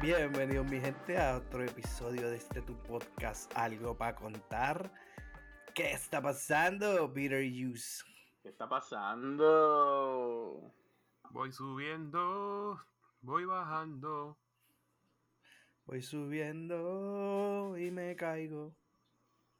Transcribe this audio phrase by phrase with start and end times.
[0.00, 4.90] Bienvenidos mi gente a otro episodio de este tu podcast Algo para contar.
[5.74, 8.02] ¿Qué está pasando, Peter Hughes?
[8.42, 9.42] ¿Qué está pasando?
[11.28, 12.80] Voy subiendo,
[13.20, 14.38] voy bajando.
[15.84, 18.74] Voy subiendo y me caigo.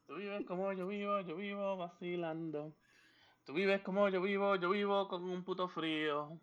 [0.07, 2.73] Tú vives como yo vivo, yo vivo vacilando.
[3.45, 6.41] Tú vives como yo vivo, yo vivo con un puto frío.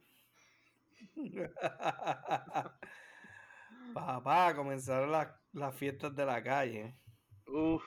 [3.94, 6.96] Papá, comenzaron las, las fiestas de la calle.
[7.46, 7.82] Uf.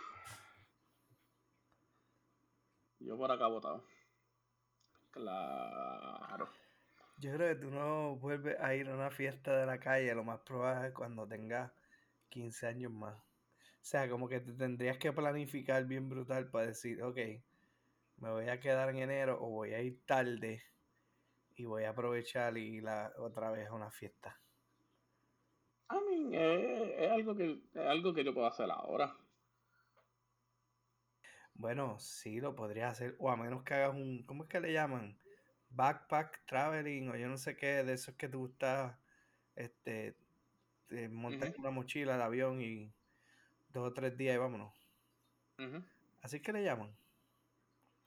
[2.99, 3.83] Yo por acá botado.
[5.11, 6.49] Claro.
[7.17, 10.23] Yo creo que tú no vuelves a ir a una fiesta de la calle, lo
[10.23, 11.71] más probable es cuando tengas
[12.29, 13.15] 15 años más.
[13.15, 17.17] O sea, como que te tendrías que planificar bien brutal para decir, ok,
[18.17, 20.63] me voy a quedar en enero o voy a ir tarde
[21.55, 24.40] y voy a aprovechar y ir la, otra vez a una fiesta.
[25.91, 29.13] I mean, es, es algo que, es algo que yo puedo hacer ahora.
[31.53, 34.73] Bueno, sí, lo podrías hacer, o a menos que hagas un, ¿cómo es que le
[34.73, 35.17] llaman?
[35.69, 38.99] Backpack traveling, o yo no sé qué, de esos que te gusta,
[39.55, 40.15] este,
[40.89, 41.59] Ujú.
[41.59, 42.91] una mochila al avión y
[43.73, 44.73] dos o tres días y vámonos.
[45.59, 45.83] Ujú.
[46.21, 46.95] Así que le llaman.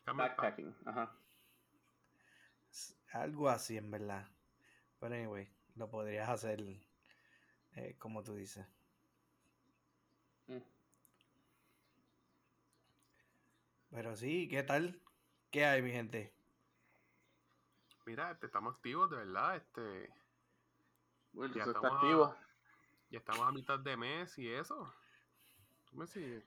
[0.07, 1.13] Backpacking, ajá.
[3.13, 4.27] Algo así, en verdad.
[4.99, 6.61] Pero anyway, lo podrías hacer
[7.77, 8.67] eh, como tú dices.
[10.47, 10.59] Mm.
[13.91, 15.01] Pero sí, ¿qué tal?
[15.51, 16.35] ¿Qué hay, mi gente?
[18.07, 19.57] Mira, este, estamos activos, de verdad.
[19.57, 20.13] Este,
[21.33, 22.37] Bueno, Ya eso está estamos a- activo.
[23.11, 24.93] ya estamos a mitad de mes y eso.
[25.91, 26.45] ¿Tú me sigues?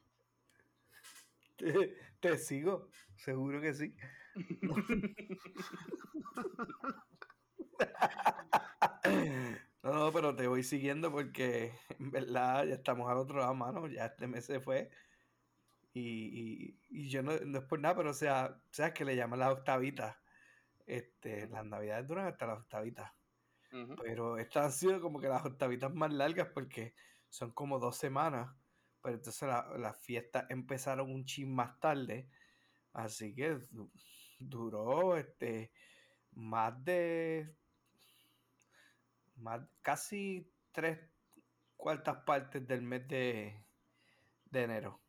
[1.57, 3.95] Te, te sigo, seguro que sí.
[9.83, 13.87] No, no, pero te voy siguiendo porque en verdad ya estamos al otro lado, mano.
[13.87, 14.89] Ya este mes se fue.
[15.93, 19.15] Y, y, y yo no, no es por nada, pero o sea, sabes que le
[19.15, 20.17] llaman las octavitas.
[20.85, 23.13] Este, las navidades duran hasta las octavitas.
[23.95, 26.95] Pero estas han sido como que las octavitas más largas porque
[27.29, 28.57] son como dos semanas.
[29.01, 32.29] Pero entonces la- las fiestas empezaron un chin más tarde.
[32.93, 33.91] Así que du-
[34.39, 35.73] duró este
[36.31, 37.57] más de
[39.37, 40.99] más casi tres
[41.75, 43.63] cuartas partes del mes de,
[44.45, 44.99] de enero.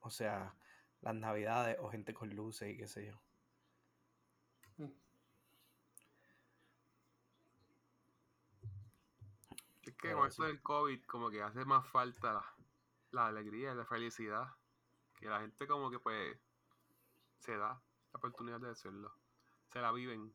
[0.00, 0.54] O sea,
[1.00, 3.20] las navidades o gente con luces y qué sé yo.
[4.78, 4.92] Mm.
[9.82, 12.54] Es que con esto del COVID, como que hace más falta la,
[13.12, 14.48] la alegría y la felicidad.
[15.18, 16.38] Que la gente, como que pues,
[17.38, 19.14] se da la oportunidad de hacerlo.
[19.72, 20.32] Se la viven.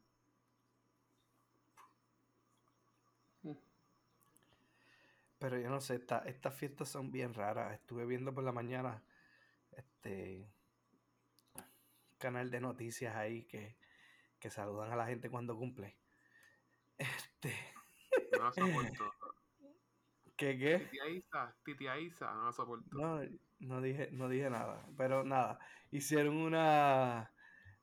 [5.41, 7.73] Pero yo no sé, esta- estas fiestas son bien raras.
[7.73, 9.01] Estuve viendo por la mañana
[9.75, 10.45] este
[12.19, 13.75] canal de noticias ahí que,
[14.39, 15.97] que saludan a la gente cuando cumple.
[16.99, 17.55] Este,
[18.37, 19.15] No la soporto.
[20.37, 20.77] ¿qué qué?
[20.77, 22.95] Titia Isa, Titia Isa, no la soporto.
[22.95, 23.19] No,
[23.61, 25.57] no dije, no dije nada, pero nada.
[25.89, 27.33] Hicieron una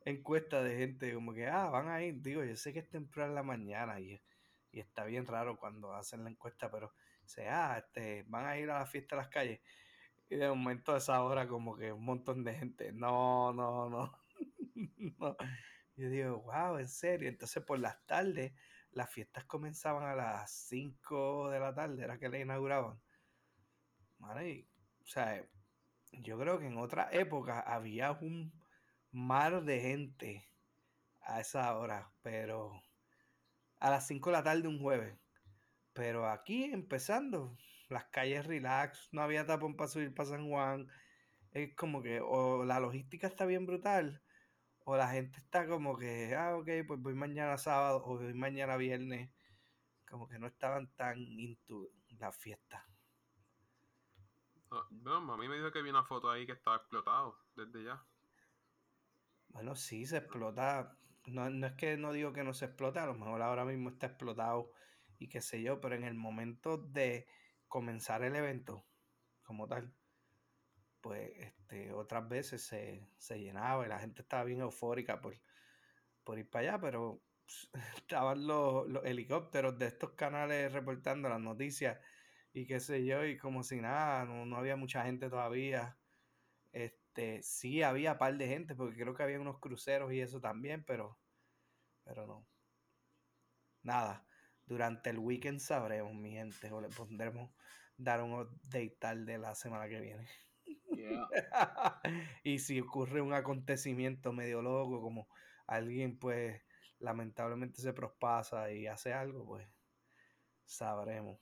[0.04, 2.22] encuesta de gente como que, ah, van a ir.
[2.22, 4.22] Digo, yo sé que es temprano en la mañana y,
[4.70, 6.94] y está bien raro cuando hacen la encuesta, pero
[7.28, 9.60] dice, ah, este, van a ir a la fiesta de las calles.
[10.30, 14.18] Y de momento a esa hora como que un montón de gente, no, no, no.
[15.18, 15.36] no.
[15.96, 17.28] Yo digo, wow, en serio.
[17.28, 18.52] Entonces por las tardes,
[18.92, 23.00] las fiestas comenzaban a las 5 de la tarde, era que le inauguraban.
[24.42, 24.66] Y,
[25.02, 25.44] o sea,
[26.12, 28.52] yo creo que en otra época había un
[29.10, 30.48] mar de gente
[31.20, 32.82] a esa hora, pero
[33.80, 35.16] a las 5 de la tarde un jueves.
[35.98, 37.58] Pero aquí empezando,
[37.88, 40.86] las calles relax, no había tapón para subir para San Juan.
[41.50, 44.22] Es como que o la logística está bien brutal,
[44.84, 48.76] o la gente está como que, ah, ok, pues voy mañana sábado o voy mañana
[48.76, 49.28] viernes.
[50.08, 51.90] Como que no estaban tan into
[52.20, 52.86] la fiesta.
[54.70, 57.82] No, no, a mí me dijo que vi una foto ahí que estaba explotado desde
[57.82, 58.00] ya.
[59.48, 60.96] Bueno, sí, se explota.
[61.26, 63.88] No, no es que no digo que no se explote, a lo mejor ahora mismo
[63.88, 64.70] está explotado
[65.18, 67.26] y qué sé yo, pero en el momento de
[67.68, 68.86] comenzar el evento
[69.42, 69.94] como tal,
[71.00, 75.34] pues este, otras veces se, se llenaba y la gente estaba bien eufórica por,
[76.24, 77.22] por ir para allá, pero
[77.96, 81.98] estaban los, los helicópteros de estos canales reportando las noticias
[82.52, 85.98] y qué sé yo, y como si nada, no, no había mucha gente todavía.
[86.72, 90.84] Este, sí había par de gente, porque creo que había unos cruceros y eso también,
[90.84, 91.18] pero,
[92.04, 92.46] pero no.
[93.82, 94.27] Nada.
[94.68, 97.50] Durante el weekend sabremos, mi gente, o le pondremos
[97.96, 100.28] dar un update tal de la semana que viene.
[100.94, 101.26] Yeah.
[102.44, 105.28] y si ocurre un acontecimiento medio loco, como
[105.66, 106.60] alguien pues
[106.98, 109.66] lamentablemente se prospasa y hace algo, pues
[110.64, 111.38] sabremos.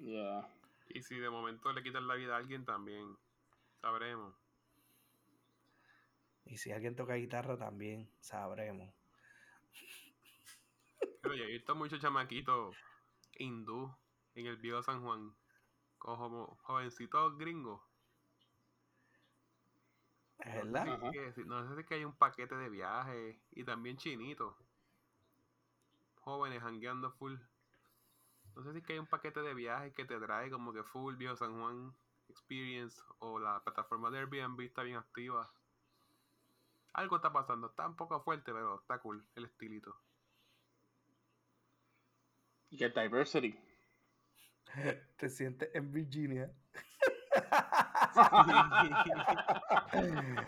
[0.00, 0.48] Yeah.
[0.88, 3.16] Y si de momento le quitan la vida a alguien también,
[3.80, 4.34] sabremos.
[6.44, 9.01] Y si alguien toca guitarra también, sabremos.
[11.24, 12.76] Yo he visto muchos chamaquitos
[13.38, 13.94] hindú
[14.34, 15.32] en el viejo San Juan,
[15.98, 17.80] como jovencitos gringos.
[20.38, 20.84] ¿Es verdad?
[21.34, 24.56] Si- No sé si es que hay un paquete de viaje y también chinitos.
[26.16, 27.36] Jóvenes hangueando full.
[28.56, 30.82] No sé si es que hay un paquete de viaje que te trae como que
[30.82, 31.94] full viejo San Juan
[32.28, 35.52] Experience o la plataforma de Airbnb está bien activa.
[36.94, 39.96] Algo está pasando, está un poco fuerte, pero está cool el estilito.
[42.80, 43.54] Que diversity.
[45.18, 46.50] Te sientes en Virginia.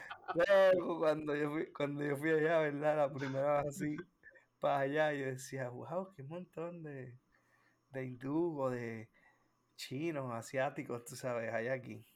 [0.98, 2.96] Cuando yo fui, cuando yo fui allá, ¿verdad?
[2.96, 3.96] La primera vez así,
[4.60, 7.18] para allá, yo decía, wow, qué montón de,
[7.90, 9.10] de hindú o de
[9.76, 12.06] chinos, asiáticos, tú sabes, hay aquí.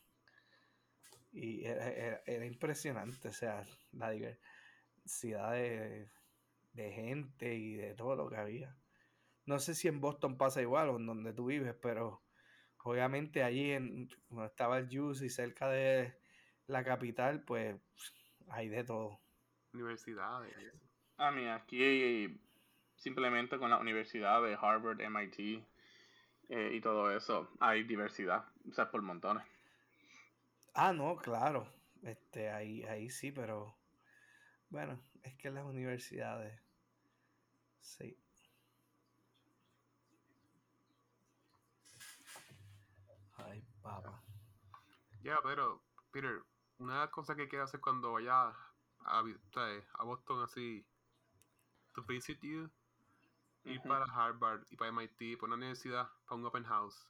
[1.33, 6.11] Y era, era- era impresionante, o sea, la diversidad de,
[6.75, 8.77] de gente y de todo lo que había.
[9.49, 12.23] No sé si en Boston pasa igual o en donde tú vives, pero
[12.85, 16.15] obviamente allí en, donde estaba el Juice y cerca de
[16.67, 17.81] la capital, pues
[18.51, 19.19] hay de todo.
[19.73, 20.55] Universidades.
[20.61, 20.87] y eso.
[21.17, 22.39] A mí aquí
[22.97, 25.65] simplemente con la universidad de Harvard, MIT
[26.51, 29.45] eh, y todo eso hay diversidad, o sea, por montones.
[30.75, 31.67] Ah, no, claro.
[32.03, 33.75] Este, ahí, ahí sí, pero
[34.69, 36.61] bueno, es que las universidades,
[37.81, 38.15] sí.
[43.39, 44.23] Ay, papá.
[45.29, 46.43] Ya, pero, Peter,
[46.79, 48.51] una cosa que quiero hacer cuando vaya
[49.01, 49.23] a,
[50.03, 50.87] Boston así,
[51.93, 52.71] to visit you,
[53.65, 57.07] ir para Harvard y para MIT, para una universidad, para un open house.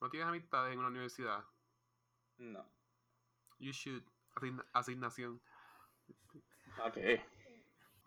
[0.00, 1.44] ¿No tienes amistades en una universidad?
[2.38, 2.64] No.
[3.58, 4.02] You should.
[4.34, 5.38] Asign- asignación.
[6.82, 6.96] Ok.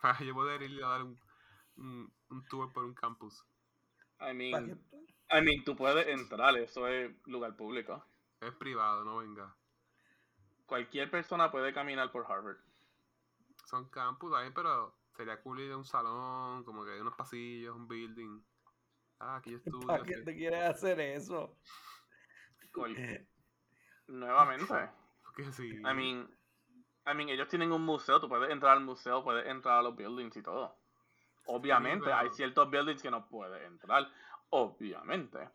[0.02, 1.20] Para yo poder ir a dar un,
[1.76, 3.46] un, un tour por un campus.
[4.20, 4.84] I mean,
[5.30, 8.04] I mean, tú puedes entrar, eso es lugar público.
[8.42, 9.56] Es privado, no venga.
[10.66, 12.58] Cualquier persona puede caminar por Harvard.
[13.66, 17.88] Son campus ahí, pero sería cool ir a un salón, como que unos pasillos, un
[17.88, 18.42] building.
[19.20, 19.88] Ah, aquí yo estudio.
[19.88, 21.58] ¿Para qué te quieres hacer eso?
[24.08, 24.90] Nuevamente.
[25.24, 25.70] Porque sí.
[25.70, 26.30] I mean,
[27.08, 29.96] I mean, ellos tienen un museo, tú puedes entrar al museo, puedes entrar a los
[29.96, 30.76] buildings y todo.
[31.46, 34.12] Obviamente, pero- hay ciertos buildings que no puedes entrar,
[34.50, 35.50] obviamente.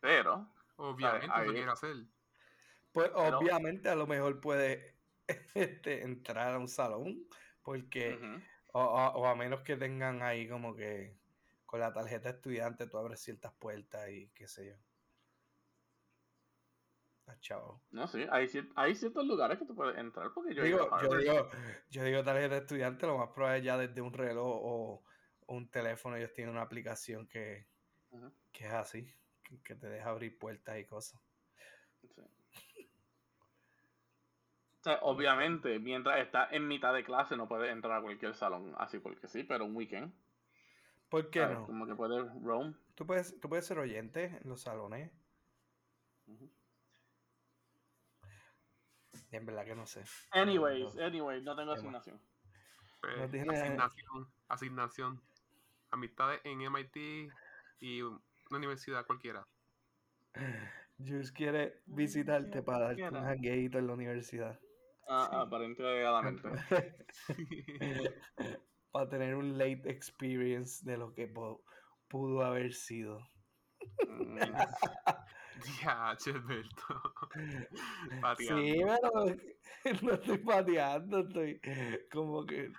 [0.00, 0.46] Pero,
[0.76, 1.96] Obviamente ahí- eso quiere hacer.
[2.98, 4.96] Pues Pero- obviamente a lo mejor puede
[5.54, 7.26] este, entrar a un salón,
[7.62, 8.18] porque
[8.72, 11.16] o, o- o a menos que tengan ahí como que
[11.64, 14.74] con la tarjeta estudiante tú abres ciertas puertas y qué sé yo.
[17.26, 17.82] Ah, chavo.
[17.90, 21.18] no sí, hay, cier- hay ciertos lugares que tú puedes entrar porque yo Digo, yo
[21.18, 21.50] digo,
[21.90, 25.04] yo digo tarjeta estudiante, lo más probable es ya desde un reloj o,
[25.46, 27.68] o un teléfono ellos tienen una aplicación que,
[28.50, 29.14] que es así,
[29.44, 31.20] que, que te deja abrir puertas y cosas.
[32.14, 32.22] sí.
[34.88, 38.98] Sea, obviamente, mientras estás en mitad de clase no puedes entrar a cualquier salón así
[38.98, 40.14] porque sí, pero un weekend.
[41.10, 41.58] ¿Por qué ¿sabes?
[41.58, 41.66] no?
[41.66, 42.74] Como que puedes roam.
[42.94, 45.12] ¿Tú puedes, tú puedes ser oyente en los salones.
[46.26, 46.50] Ujú.
[49.30, 50.04] En verdad que no sé.
[50.30, 52.18] Anyways, No, anyways, no tengo asignación.
[53.02, 55.22] Pues, No asignación, asignación.
[55.90, 57.30] Amistades en MIT
[57.80, 58.20] y una
[58.52, 59.46] universidad cualquiera.
[60.98, 64.58] Jules quiere visitarte para darte un jangueito en la universidad.
[65.08, 66.42] Ah, aparentemente.
[68.92, 71.32] para tener un late experience de lo que
[72.08, 73.20] pudo haber sido.
[74.06, 74.38] Mm,
[75.82, 77.14] Ya, Alberto.
[78.38, 79.36] Sí, Pateando.
[79.82, 81.60] pero no estoy pateando, estoy
[82.12, 82.70] como que,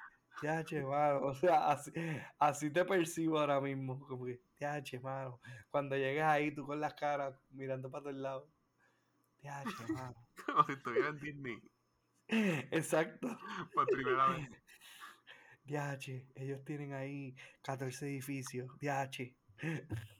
[0.41, 1.25] ya, mano.
[1.25, 1.91] O sea, así,
[2.39, 5.39] así te percibo ahora mismo, como que, ya, mano.
[5.69, 8.49] Cuando llegues ahí, tú con las caras mirando para todos lados.
[9.41, 10.15] Ya, mano.
[10.45, 11.61] Como si estuviera en Disney
[12.71, 13.27] Exacto.
[13.73, 14.49] por primera vez.
[15.65, 18.67] DH, ellos tienen ahí 14 edificios.
[18.79, 19.35] DH.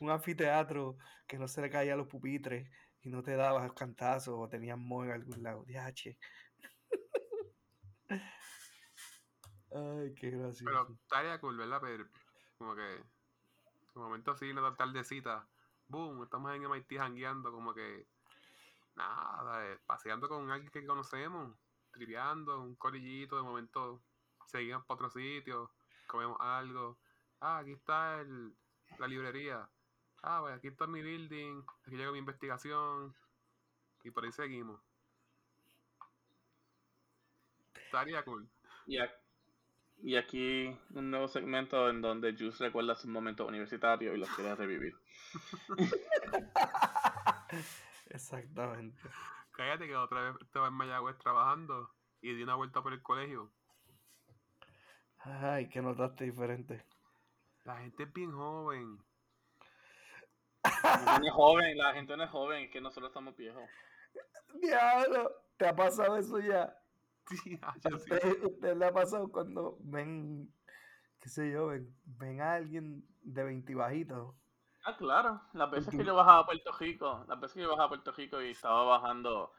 [0.00, 0.96] Un anfiteatro
[1.26, 2.70] que no se le caía a los pupitres
[3.02, 5.64] y no te daba cantazos o tenías mo en algún lado.
[5.66, 6.16] DH.
[9.72, 10.98] Ay, qué Pero gracioso.
[11.02, 11.80] estaría cool, ¿verdad?
[11.82, 12.06] Pero
[12.56, 13.04] como que, de
[13.94, 15.48] momento así, una tardecita,
[15.88, 18.06] boom, estamos en MIT jangueando, como que,
[18.96, 21.54] nada, eh, paseando con alguien que conocemos,
[21.92, 24.02] triviando, un corillito, de momento
[24.46, 25.70] seguimos para otro sitio,
[26.06, 26.98] comemos algo,
[27.40, 28.54] ah, aquí está el,
[28.98, 29.68] la librería,
[30.22, 33.14] ah, pues aquí está mi building, aquí llega mi investigación,
[34.04, 34.80] y por ahí seguimos.
[37.74, 38.48] Estaría cool.
[38.86, 38.98] Y,
[40.02, 44.54] y aquí un nuevo segmento en donde Juice recuerda sus momentos universitarios y los quiere
[44.54, 44.96] revivir.
[48.10, 49.00] Exactamente.
[49.52, 53.50] Cállate que otra vez estaba en Mayagüez trabajando y di una vuelta por el colegio.
[55.18, 56.84] Ay, que notaste diferente.
[57.64, 58.98] La gente es bien joven.
[60.62, 63.64] La gente no es joven, la gente no es joven, es que nosotros estamos viejos.
[64.54, 66.76] Diablo, ¿te ha pasado eso ya?
[67.28, 68.12] Sí, ah, ¿A yo sí.
[68.12, 70.52] usted, usted le ha pasado cuando ven,
[71.20, 74.34] qué sé yo, ven, ven a alguien de 20 bajitos?
[74.86, 75.40] Ah, claro.
[75.52, 78.12] Las veces que yo bajaba a Puerto Rico, las veces que yo bajaba a Puerto
[78.12, 79.52] Rico y estaba bajando,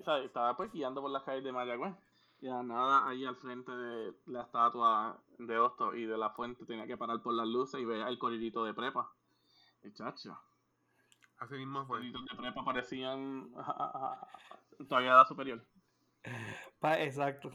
[0.00, 1.94] o sea, estaba pues guiando por las calles de Mayagüez.
[2.40, 6.64] Y la nada, ahí al frente de la estatua de Hosto y de la fuente
[6.66, 9.10] tenía que parar por las luces y ver el corridito de prepa.
[9.84, 10.38] Y chacho,
[11.38, 12.00] Así mismo fue.
[12.00, 13.50] de prepa parecían
[14.88, 15.64] todavía edad superior.
[16.80, 17.50] Pa- exacto.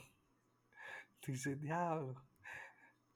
[1.21, 2.15] Tú dices, diablo.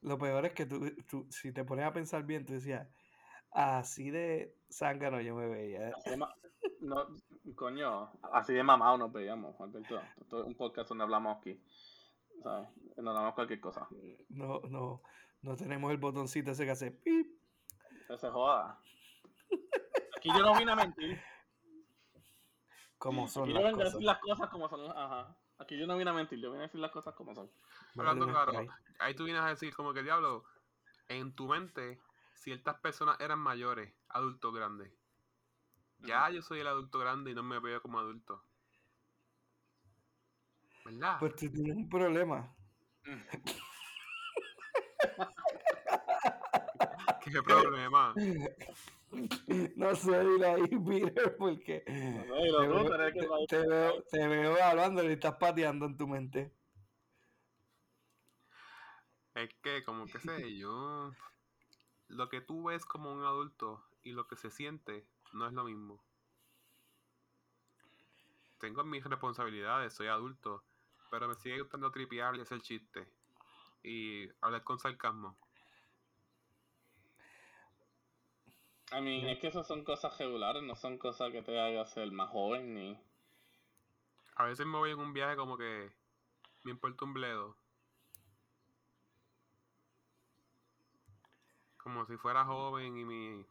[0.02, 0.80] Lo peor es que tú,
[1.10, 2.88] tú, si te pones a pensar bien, tú decías,
[3.52, 5.92] así de zángano yo me veía.
[5.96, 6.36] Así de ma-
[6.82, 7.08] no,
[7.56, 10.02] coño, así de mamado nos veíamos, Alberto.
[10.20, 11.62] Esto es un podcast donde hablamos aquí.
[12.44, 12.70] ¿Sabes?
[12.98, 13.88] Nos hablamos cualquier cosa.
[14.30, 15.02] No, no,
[15.42, 17.28] no tenemos el botoncito ese que hace pip.
[18.08, 18.80] Que se joda.
[20.18, 21.20] Aquí yo no vine a mentir.
[22.98, 24.92] Como son Aquí yo las vengo a decir las cosas como son.
[24.92, 25.36] Ajá.
[25.60, 27.50] Aquí yo no vine a mentir, yo vine a decir las cosas como son.
[27.98, 28.68] Hablando claro, ahí.
[29.00, 30.44] ahí tú vienes a decir como que diablo,
[31.08, 32.00] en tu mente,
[32.38, 34.92] ciertas personas eran mayores, adultos grandes.
[36.00, 38.44] Ya yo soy el adulto grande y no me veo como adulto.
[40.86, 41.18] ¿Verdad?
[41.20, 42.56] Pues tú tienes un problema.
[47.24, 48.14] ¿Qué problema?
[49.78, 55.36] No sé, dile ahí, Peter, porque No veo, te veo, te veo hablando y estás
[55.38, 56.54] pateando en tu mente.
[59.34, 61.14] Es que, como que sé yo,
[62.08, 65.64] lo que tú ves como un adulto y lo que se siente no es lo
[65.66, 66.04] mismo.
[68.60, 70.64] Tengo mis responsabilidades, soy adulto,
[71.12, 73.08] pero me sigue gustando tripear y hacer chistes
[73.84, 75.38] y hablar con sarcasmo.
[78.92, 82.10] A mí, es que esas son cosas regulares, no son cosas que te hagan ser
[82.12, 82.98] más joven ni.
[84.36, 85.92] A veces me voy en un viaje como que
[86.64, 87.58] me importa un bledo.
[91.88, 93.46] Como si fuera joven y mi,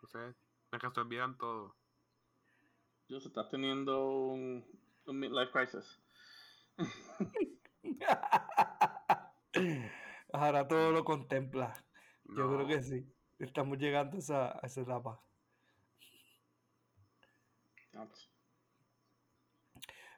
[0.00, 0.34] no sé,
[0.72, 1.76] me resolvieran todo.
[3.10, 4.64] Yo estás teniendo un,
[5.04, 6.00] un midlife crisis.
[10.32, 11.74] Ahora todo lo contempla.
[12.24, 13.06] Yo creo que sí.
[13.38, 15.20] Estamos llegando a esa, a esa etapa.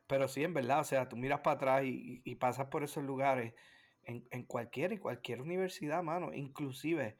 [0.07, 2.83] Pero sí, en verdad, o sea, tú miras para atrás y, y- y pasas por
[2.85, 3.55] esos lugares
[4.03, 6.33] en, en cualquier, en cualquier universidad, mano.
[6.33, 7.17] Inclusive,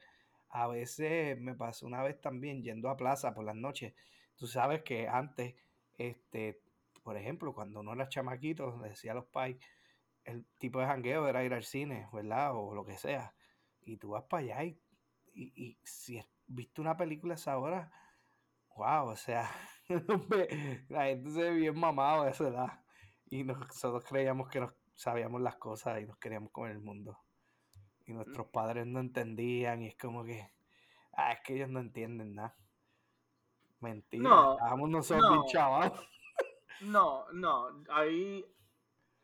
[0.51, 3.93] a veces me pasó una vez también yendo a plaza por las noches.
[4.35, 5.55] Tú sabes que antes,
[5.97, 6.61] este,
[7.03, 9.57] por ejemplo, cuando uno era chamaquito, decía a los pais,
[10.25, 12.55] el tipo de jangueo era ir al cine, ¿verdad?
[12.55, 13.33] O lo que sea.
[13.81, 14.79] Y tú vas para allá y,
[15.33, 17.91] y, y si viste una película esa hora,
[18.75, 19.49] wow, o sea,
[20.89, 22.83] la gente se ve bien mamado a esa edad.
[23.29, 27.17] Y nosotros creíamos que nos sabíamos las cosas y nos queríamos comer el mundo.
[28.11, 30.51] Y nuestros padres no entendían y es como que,
[31.13, 32.53] ah, es que ellos no entienden nada.
[33.79, 35.45] Mentira, No, estábamos nosotros no.
[36.81, 38.45] No, no, ahí,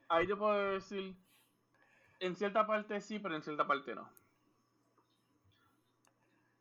[0.09, 1.15] ahí yo puedo decir,
[2.19, 4.09] en cierta parte sí, pero en cierta parte no.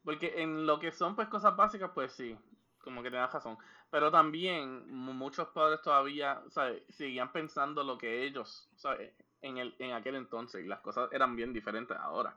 [0.04, 2.36] Porque en lo que son pues cosas básicas, pues sí,
[2.78, 3.58] como que tengas razón.
[3.90, 6.82] Pero también mu- muchos padres todavía, ¿sabes?
[6.88, 9.12] Seguían pensando lo que ellos, ¿sabes?
[9.46, 12.36] En, el, en aquel entonces, y las cosas eran bien diferentes ahora.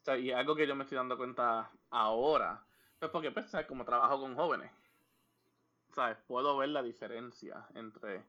[0.00, 2.64] O sea, y algo que yo me estoy dando cuenta ahora,
[2.98, 3.66] pues porque, pues, ¿sabes?
[3.66, 4.70] Como trabajo con jóvenes.
[5.96, 6.18] ¿sabes?
[6.26, 8.24] Puedo ver la diferencia entre,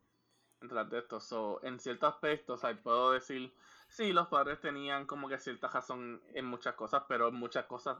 [0.61, 1.23] entre las de estos.
[1.25, 2.77] So, en ciertos aspectos, ¿sabes?
[2.79, 3.53] Puedo decir,
[3.89, 7.97] sí, los padres tenían como que cierta razón en muchas cosas, pero en muchas cosas,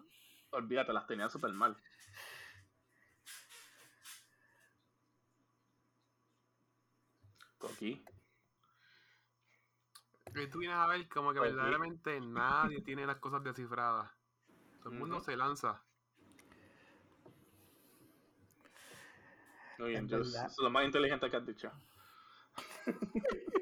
[0.51, 1.77] olvídate, las tenían súper mal.
[7.59, 7.91] Coqui.
[10.41, 14.11] Y tú vienes a ver como que verdaderamente nadie tiene las cosas descifradas.
[14.81, 15.83] Todo el mundo se lanza.
[19.79, 20.49] Muy bien, Es yo verdad.
[20.49, 21.71] soy lo más inteligente que has dicho.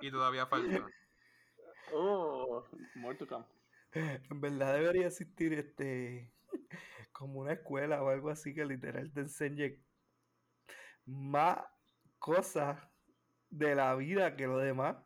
[0.00, 0.86] Y todavía falta.
[1.92, 2.64] Oh,
[2.94, 3.44] more to come.
[3.92, 6.32] En verdad debería existir este
[7.10, 9.82] como una escuela o algo así que literal te enseñe
[11.06, 11.58] más
[12.20, 12.80] cosas
[13.50, 14.98] de la vida que lo demás.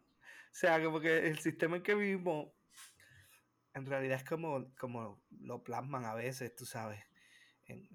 [0.53, 2.53] O sea, que el sistema en que vivimos
[3.75, 7.05] en realidad es como, como lo plasman a veces, tú sabes.
[7.67, 7.89] Eh,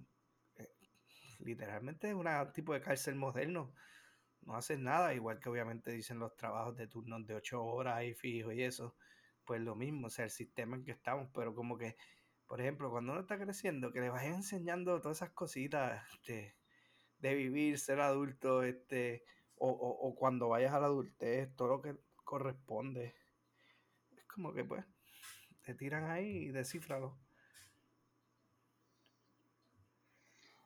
[1.39, 3.73] literalmente es un tipo de cárcel moderno.
[4.41, 8.13] No haces nada, igual que obviamente dicen los trabajos de turnos de ocho horas y
[8.13, 8.95] fijo y eso
[9.45, 11.97] pues lo mismo, o sea, el sistema en que estamos, pero como que,
[12.47, 16.57] por ejemplo, cuando uno está creciendo, que le vayas enseñando todas esas cositas este,
[17.19, 19.23] de vivir, ser adulto, este,
[19.55, 23.15] o, o- o cuando vayas a la adultez, todo lo que corresponde.
[24.17, 24.85] Es como que pues,
[25.63, 27.17] te tiran ahí y descífralo.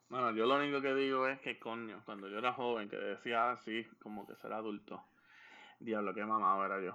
[0.09, 3.51] Bueno, yo lo único que digo es que, coño, cuando yo era joven, que decía
[3.51, 5.05] así, como que ser adulto,
[5.79, 6.93] diablo, qué mamado era yo.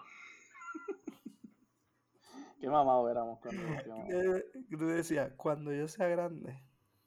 [2.60, 6.60] qué mamado éramos cuando decíamos, Eh, Tú decías, cuando yo sea grande.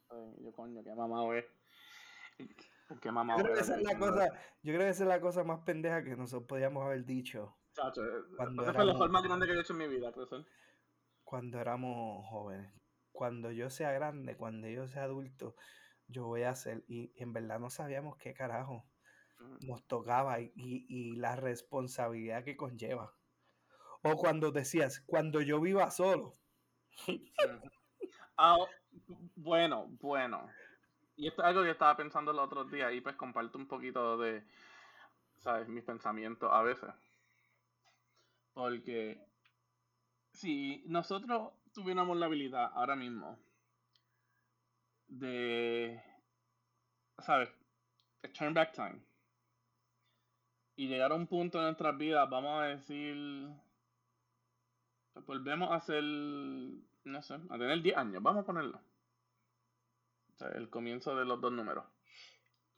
[0.10, 1.46] "Ay, yo, coño, qué mamado es.
[3.02, 4.30] Qué Yo mamado creo, que esa es yo la cosa,
[4.64, 8.04] yo creo que esa es la cosa más pendeja que nosotros podíamos haber dicho Chacho,
[8.04, 10.46] eh, Cuando ese fue error más grande que yo he hecho en mi vida, crecer.
[11.24, 12.74] cuando éramos jóvenes.
[13.12, 15.56] Cuando yo sea grande, cuando yo sea adulto,
[16.08, 16.84] yo voy a hacer.
[16.88, 18.86] Y en verdad no sabíamos qué carajo
[19.62, 23.14] nos tocaba y, y- y la responsabilidad que conlleva.
[24.04, 26.38] O cuando decías, cuando yo viva solo.
[27.08, 27.20] Ujú.
[28.38, 28.58] Ah,
[29.36, 30.50] bueno, bueno.
[31.20, 34.18] Y esto es algo que estaba pensando el otro día y pues comparto un poquito
[34.18, 34.42] de,
[35.36, 35.68] ¿sabes?
[35.68, 36.92] Mis pensamientos a veces.
[38.54, 39.22] Porque
[40.32, 43.38] si nosotros tuviéramos la habilidad ahora mismo
[45.10, 46.02] de,
[47.18, 47.50] ¿sabes?
[48.38, 49.02] Turn back time.
[50.78, 53.50] Y llegar a un punto en nuestras vidas, vamos a decir,
[55.26, 58.80] volvemos a hacer, no sé, a tener 10 años, vamos a ponerlo.
[60.42, 61.86] El comienzo de los dos números.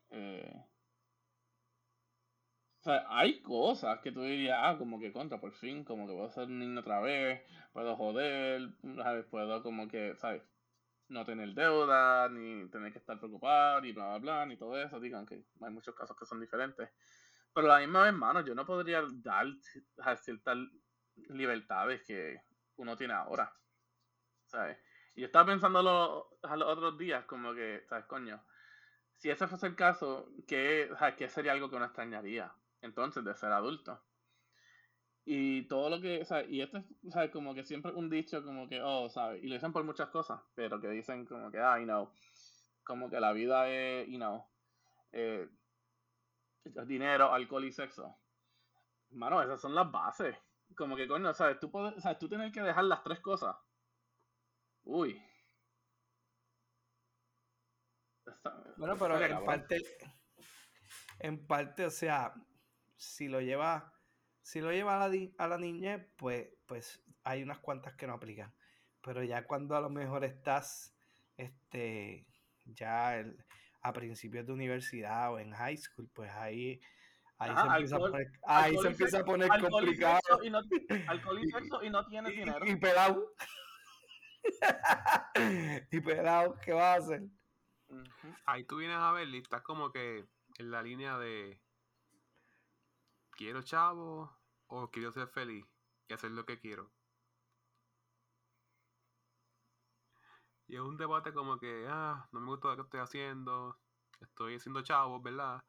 [0.09, 0.53] Eh,
[2.79, 6.13] o sea, hay cosas que tú dirías, ah, como que contra, por fin, como que
[6.13, 7.43] puedo ser un niño otra vez,
[7.73, 9.25] puedo joder, ¿sabes?
[9.25, 10.41] Puedo como que, ¿sabes?
[11.07, 14.99] No tener deuda, ni tener que estar preocupado, ni bla, bla, bla, ni todo eso.
[14.99, 16.89] Digan que hay muchos casos que son diferentes.
[17.53, 19.45] Pero la misma vez, mano, yo no podría dar
[20.17, 20.57] ciertas
[21.29, 22.41] libertades que
[22.77, 23.53] uno tiene ahora.
[24.47, 24.77] ¿Sabes?
[25.15, 28.41] Y estaba pensando los, otros días, como que, ¿sabes, coño?
[29.17, 31.15] Si ese fuese el caso, ¿qué, ¿sabes?
[31.15, 32.53] ¿qué sería algo que uno extrañaría?
[32.81, 34.01] Entonces, de ser adulto.
[35.23, 36.49] Y todo lo que, ¿sabes?
[36.49, 37.29] Y esto es, ¿sabes?
[37.31, 39.43] Como que siempre un dicho, como que, oh, ¿sabes?
[39.43, 42.11] Y lo dicen por muchas cosas, pero que dicen como que, ah, you know,
[42.83, 44.43] como que la vida es, you know,
[45.11, 45.47] eh,
[46.85, 48.17] dinero, alcohol y sexo.
[49.11, 50.35] Mano, esas son las bases.
[50.75, 51.59] Como que, coño, ¿sabes?
[51.59, 52.17] Tú, puedes, ¿sabes?
[52.17, 53.55] Tú tienes que dejar las tres cosas.
[54.83, 55.21] Uy.
[58.25, 59.81] Está- Bueno, pero en parte,
[61.19, 62.33] en parte, o sea,
[62.95, 63.93] si lo lleva,
[64.41, 68.13] si lo lleva a la, a la niñez, pues, pues hay unas cuantas que no
[68.13, 68.53] aplican.
[69.01, 70.95] Pero ya cuando a lo mejor estás,
[71.37, 72.25] este,
[72.65, 73.43] ya el-
[73.83, 76.79] a principios de universidad o en high school, pues ahí,
[77.39, 80.19] ahí Ajá, se empieza alcohol- a poner, ahí se y a y complicado.
[80.43, 80.61] y no-
[81.07, 82.65] alcohol y sexo y no tienes Y, dinero.
[82.65, 83.33] y pelado.
[85.91, 87.23] y pelado, ¿qué vas a hacer?
[88.45, 90.25] Ahí tú vienes a ver y estás como que
[90.57, 91.61] en la línea de
[93.31, 94.37] quiero chavo
[94.67, 95.65] o quiero ser feliz
[96.07, 96.91] y hacer lo que quiero.
[100.67, 103.77] Y es un debate como que, ah, no me gusta lo que estoy haciendo,
[104.21, 105.61] estoy haciendo chavos, ¿verdad?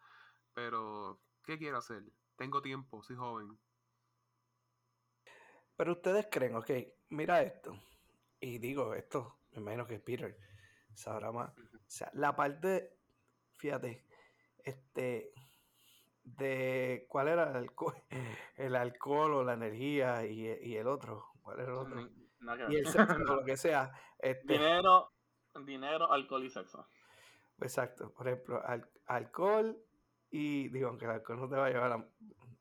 [0.54, 2.04] Pero, ¿qué quiero hacer?
[2.36, 3.58] Tengo tiempo, soy joven.
[5.76, 6.70] Pero ustedes creen, ok,
[7.08, 7.76] mira esto.
[8.42, 10.36] Y digo esto, me imagino que Peter
[10.92, 11.56] sabrá más.
[11.56, 12.98] O sea, la parte,
[13.56, 14.04] fíjate,
[14.64, 15.32] este,
[16.24, 17.94] de cuál era el alcohol,
[18.56, 22.00] el alcohol o la energía y, y el otro, cuál era el otro.
[22.68, 23.92] Y el sexo, o lo que sea.
[24.18, 25.12] Este, dinero,
[25.64, 26.86] dinero, alcohol y sexo.
[27.60, 29.80] Exacto, por ejemplo, al- alcohol
[30.30, 32.08] y digo, aunque el alcohol no te va a llevar a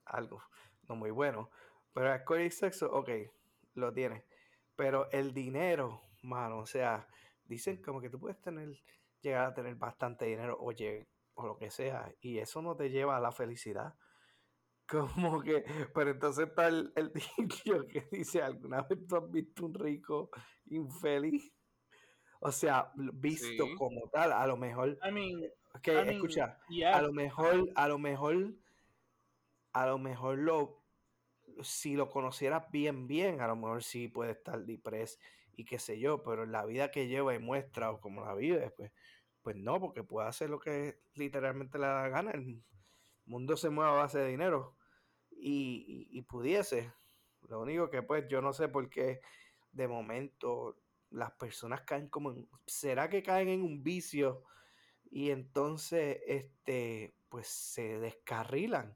[0.05, 0.43] algo
[0.87, 1.49] no muy bueno,
[1.93, 3.09] pero alcohol y sexo, ok,
[3.75, 4.23] lo tienes.
[4.75, 7.07] Pero el dinero, mano, o sea,
[7.45, 8.69] dicen como que tú puedes tener,
[9.21, 10.71] llegar a tener bastante dinero o,
[11.33, 13.95] o lo que sea, y eso no te lleva a la felicidad.
[14.87, 19.65] Como que, pero entonces está el, el dicho que dice, ¿alguna vez tú has visto
[19.65, 20.29] un rico
[20.65, 21.53] infeliz?
[22.41, 23.75] O sea, visto Sí.
[23.77, 25.41] como tal, a lo mejor, I mean,
[25.83, 26.59] que I mean, escucha,
[26.91, 28.53] a lo mejor, a lo mejor,
[29.73, 30.80] a lo mejor lo,
[31.63, 35.19] si lo conocieras bien, bien, a lo mejor sí puede estar depres
[35.53, 38.71] y qué sé yo, pero la vida que lleva y muestra o como la vive,
[38.71, 38.91] pues,
[39.41, 42.31] pues no, porque puede hacer lo que literalmente le da gana.
[42.31, 42.63] El
[43.25, 44.75] mundo se mueve a base de dinero
[45.31, 46.93] y, y- y pudiese.
[47.49, 49.21] Lo único que pues yo no sé por qué
[49.71, 50.77] de momento
[51.11, 52.49] las personas caen como en...
[52.67, 54.43] ¿Será que caen en un vicio
[55.11, 58.95] y entonces este pues se descarrilan?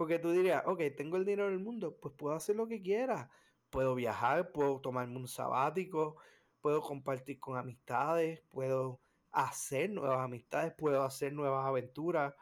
[0.00, 3.30] Porque tú dirías, ok, tengo el dinero del mundo, pues puedo hacer lo que quiera.
[3.68, 6.16] Puedo viajar, puedo tomarme un sabático,
[6.62, 12.32] puedo compartir con amistades, puedo hacer nuevas amistades, puedo hacer nuevas aventuras,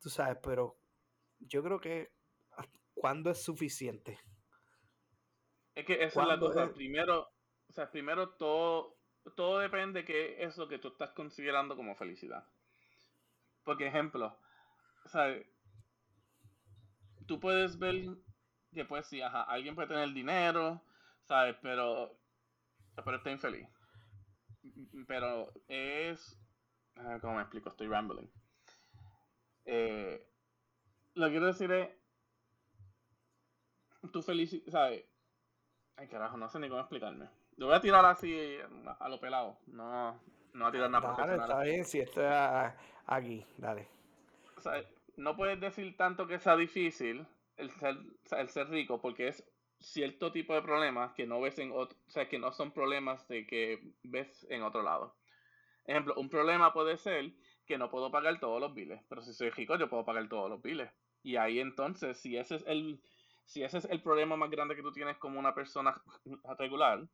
[0.00, 0.76] tú sabes, pero
[1.38, 2.10] yo creo que
[2.94, 4.18] ¿cuándo es suficiente?
[5.76, 6.64] Es que esa es la ¿Cuándo cosa.
[6.64, 6.70] es?
[6.72, 7.28] Primero,
[7.68, 8.96] o sea, primero todo,
[9.36, 12.44] todo depende de qué es lo que tú estás considerando como felicidad.
[13.62, 14.36] Por ejemplo,
[15.04, 15.32] o sea,
[17.28, 17.94] tú puedes ver
[18.72, 20.82] que pues sí, ajá, alguien puede tener dinero,
[21.22, 21.56] ¿sabes?
[21.62, 22.18] Pero,
[23.04, 23.68] pero está infeliz.
[25.06, 26.36] Pero es,
[26.96, 27.68] ah, ¿cómo me explico?
[27.68, 28.28] Estoy rambling.
[29.64, 30.26] Eh,
[31.14, 31.88] lo que quiero decir es,
[34.12, 35.04] tu felicidad, ¿sabes?
[35.96, 37.28] Ay, carajo, no sé ni cómo explicarme.
[37.56, 38.56] Lo voy a tirar así
[39.00, 39.58] a lo pelado.
[39.66, 40.12] No,
[40.54, 41.50] no voy a tirar nada Dale, profesional.
[41.50, 43.88] está bien, si esto es a- aquí, dale.
[44.62, 44.82] Sea,
[45.18, 47.26] no puedes decir tanto que sea difícil
[47.56, 47.96] el ser,
[48.30, 49.44] el ser rico porque es
[49.80, 53.26] cierto tipo de problemas que no ves en otro, o sea, que no son problemas
[53.28, 55.16] de que ves en otro lado.
[55.84, 57.32] Ejemplo, un problema puede ser
[57.66, 60.50] que no puedo pagar todos los biles, pero si soy rico yo puedo pagar todos
[60.50, 60.90] los biles.
[61.22, 63.00] Y ahí entonces, si ese es el,
[63.44, 66.00] si ese es el problema más grande que tú tienes como una persona
[66.58, 67.08] regular,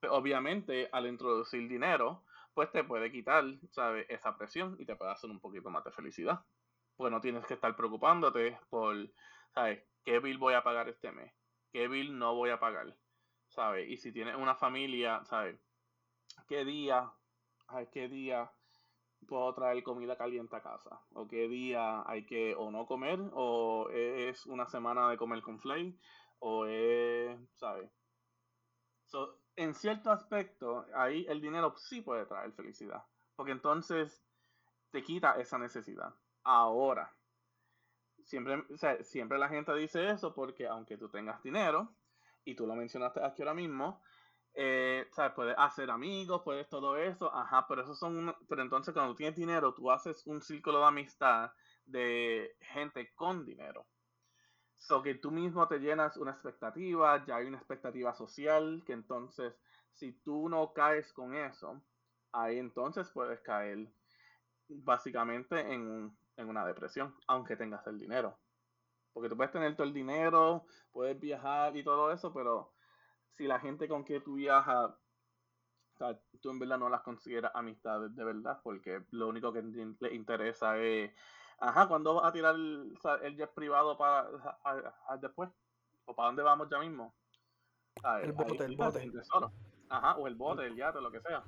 [0.00, 4.06] pues obviamente al introducir dinero, pues te puede quitar, ¿sabes?
[4.08, 6.40] Esa presión y te puede hacer un poquito más de felicidad.
[6.96, 8.96] Porque no tienes que estar preocupándote por,
[9.52, 9.82] ¿sabes?
[10.04, 11.32] ¿Qué bill voy a pagar este mes?
[11.72, 12.96] ¿Qué bill no voy a pagar?
[13.48, 13.88] ¿Sabes?
[13.88, 15.60] Y si tienes una familia, ¿sabes?
[16.48, 17.12] ¿Qué día,
[17.68, 18.50] ay, qué día
[19.26, 21.00] puedo traer comida caliente a casa?
[21.12, 23.18] ¿O qué día hay que o no comer?
[23.32, 25.98] ¿O es una semana de comer con flake?
[26.38, 27.90] ¿O es, ¿sabes?
[29.06, 33.04] So, en cierto aspecto, ahí el dinero sí puede traer felicidad.
[33.34, 34.24] Porque entonces
[34.90, 36.14] te quita esa necesidad.
[36.46, 37.12] Ahora,
[38.24, 41.94] siempre, o sea, siempre la gente dice eso porque aunque tú tengas dinero,
[42.44, 44.00] y tú lo mencionaste aquí ahora mismo,
[44.54, 45.32] eh, ¿sabes?
[45.34, 49.36] Puedes hacer amigos, puedes todo eso, ajá, pero eso son, un- pero entonces cuando tienes
[49.36, 51.52] dinero, tú haces un círculo de amistad
[51.84, 53.86] de gente con dinero.
[54.76, 59.54] So que tú mismo te llenas una expectativa, ya hay una expectativa social, que entonces
[59.92, 61.82] si tú no caes con eso,
[62.32, 63.88] ahí entonces puedes caer
[64.68, 68.38] básicamente en, un- en una depresión, aunque tengas el dinero.
[69.12, 72.74] Porque tú puedes tener todo el dinero, puedes viajar y todo eso, pero
[73.36, 77.52] si la gente con que tú viajas, o sea, tú en verdad no las consideras
[77.54, 81.10] amistades de verdad, porque lo único que le interesa es,
[81.58, 85.50] ajá, ¿cuándo vas a tirar el, jet privado para a- a- a después?
[86.04, 87.14] ¿O para dónde vamos ya mismo?
[88.22, 89.10] El bote, el bote.
[89.88, 91.42] Ajá, o el bote, el yate, lo que sea.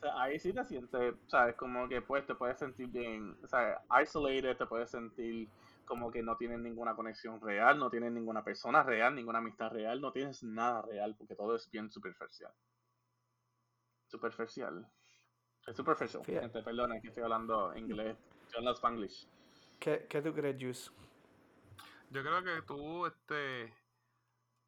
[0.00, 1.54] O sea, ahí sí te sientes, ¿sabes?
[1.56, 5.46] Como que pues te puedes sentir bien, o sea, isolated, te puedes sentir
[5.84, 10.00] como que no tienes ninguna conexión real, no tienes ninguna persona real, ninguna amistad real,
[10.00, 12.50] no tienes nada real, porque todo es bien superficial.
[14.06, 14.90] Superficial.
[15.66, 16.24] Es superficial.
[16.24, 16.46] Fíjate.
[16.46, 18.16] Gente, perdona que estoy hablando inglés.
[18.52, 19.28] Yo hablo spanglish.
[19.78, 20.90] ¿Qué, qué tú crees, Juice?
[22.08, 23.74] Yo creo que tú, este,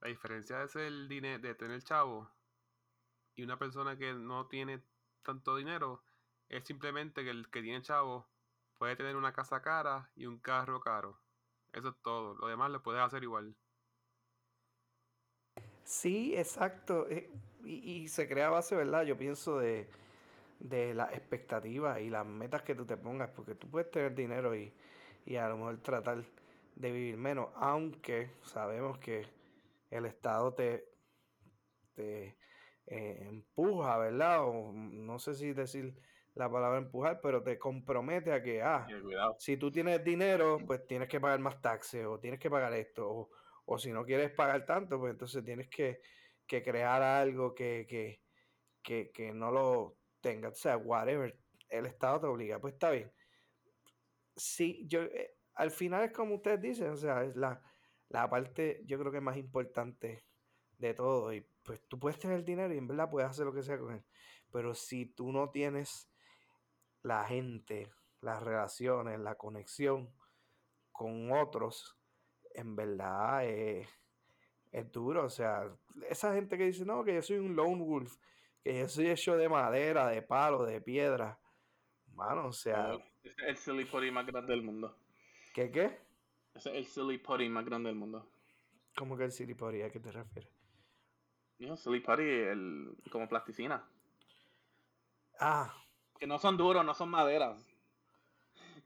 [0.03, 2.31] la diferencia de ser dinero, de tener chavo
[3.35, 4.83] y una persona que no tiene
[5.22, 6.02] tanto dinero
[6.48, 8.28] es simplemente que el que tiene chavo
[8.78, 11.20] puede tener una casa cara y un carro caro.
[11.72, 12.35] Eso es todo.
[12.37, 13.56] Lo demás lo puedes hacer igual.
[15.85, 17.08] Sí, exacto.
[17.11, 17.30] eh,
[17.64, 19.04] Y, y se crea base, ¿verdad?
[19.04, 19.88] Yo pienso de,
[20.61, 24.54] de las expectativas y las metas que tú te pongas, porque tú puedes tener dinero
[24.56, 24.72] y,
[25.26, 26.24] y a lo mejor tratar
[26.76, 29.28] de vivir menos, aunque sabemos que
[29.90, 30.88] el Estado te,
[31.94, 32.37] te
[32.92, 34.44] eh, empuja, ¿verdad?
[34.44, 35.94] O no sé si decir
[36.35, 38.87] la palabra empujar, pero te compromete a que, ah,
[39.38, 43.11] si tú tienes dinero, pues tienes que pagar más taxes o tienes que pagar esto,
[43.11, 43.31] o,
[43.64, 46.02] o si no quieres pagar tanto, pues entonces tienes que,
[46.46, 48.20] que crear algo que, que,
[48.83, 51.38] que, que no lo tenga, o sea, whatever,
[51.70, 53.11] el Estado te obliga, pues está bien.
[54.37, 57.62] Sí, yo, eh, al final es como ustedes dicen, o sea, es la,
[58.11, 60.24] la parte yo creo que más importante
[60.78, 61.33] de todo.
[61.33, 63.94] Y pues tú puedes tener dinero y en verdad puedes hacer lo que sea con
[63.94, 64.05] él.
[64.51, 66.11] Pero si tú no tienes
[67.03, 70.12] la gente, las relaciones, la conexión
[70.90, 71.98] con otros,
[72.55, 73.88] en verdad eh,
[74.70, 75.25] es duro.
[75.25, 75.70] O sea,
[76.09, 78.16] esa gente que dice, no, que yo soy un lone wolf,
[78.62, 81.38] que yo soy hecho de madera, de palo, de piedra.
[82.14, 82.94] Mano, o sea.
[83.22, 84.98] Es el silly potty más grande del mundo.
[85.55, 85.98] ¿Qué qué?
[86.55, 88.29] Ese es el silly potty más grande del mundo.
[88.96, 89.83] ¿Cómo que el silly potty?
[89.83, 90.62] ¿A qué te refieres?
[91.66, 93.85] No, silly potty, el, como plasticina.
[95.38, 95.72] Ah.
[96.18, 97.66] Que no son duros, no son maderas.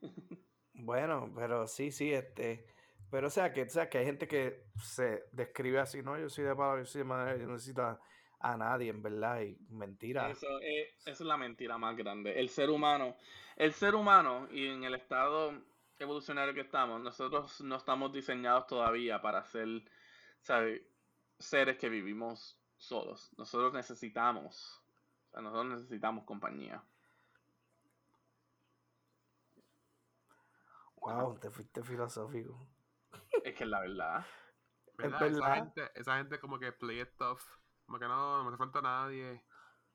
[0.78, 2.66] Bueno, pero sí, sí, este.
[3.10, 6.28] Pero o sea, que, o sea, que hay gente que se describe así, no, yo
[6.28, 7.98] soy de palo, yo soy de madera, yo no necesito a,
[8.40, 10.28] a nadie, en verdad, y mentira.
[10.28, 12.38] Eso es, esa es la mentira más grande.
[12.38, 13.16] El ser humano,
[13.56, 15.54] el ser humano y en el estado
[15.98, 19.82] evolucionario que estamos, nosotros no estamos diseñados todavía para ser,
[20.42, 20.82] ¿sabes?
[21.38, 23.32] Seres que vivimos solos.
[23.36, 24.82] Nosotros necesitamos,
[25.28, 26.82] o sea, nosotros necesitamos compañía.
[30.96, 32.66] Wow, te fuiste filosófico.
[33.44, 34.26] Es que es la verdad.
[34.98, 35.20] ¿Verdad?
[35.20, 35.38] verdad.
[35.38, 37.40] Esa, gente, esa gente como que play it tough.
[37.84, 39.44] Como que no, no me hace falta nadie.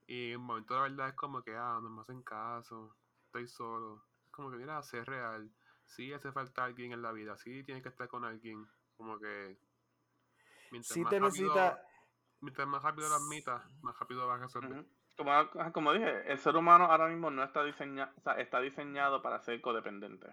[0.08, 2.96] Y en momento de la verdad es como que, ah, no me hacen caso.
[3.26, 4.06] Estoy solo.
[4.30, 5.52] Como que, mira, ser real.
[5.86, 7.36] Sí hace falta alguien en la vida.
[7.38, 8.66] Sí tienes que estar con alguien.
[8.96, 9.58] Como que...
[10.72, 11.80] Mientras Si más te rápido- necesitas.
[12.42, 14.80] Mientras más rápido lo admitas, más rápido vas a resolver.
[14.80, 14.90] Ujú.
[15.16, 15.32] Como,
[15.74, 20.28] como dije, el ser humano ahora mismo no está diseñado, está diseñado para ser codependiente.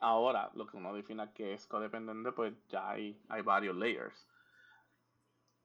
[0.00, 4.28] Ahora, lo que uno define que es codependiente, pues ya hay, hay varios layers.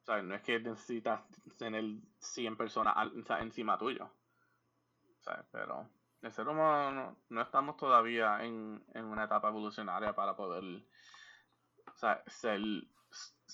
[0.01, 1.21] O sea, no es que necesitas
[1.57, 1.83] tener
[2.19, 4.05] 100 personas al- o sea, encima tuyo.
[5.19, 5.89] O sea, pero
[6.21, 10.63] el ser humano no, no estamos todavía en, en una etapa evolucionaria para poder
[11.87, 12.59] o sea, ser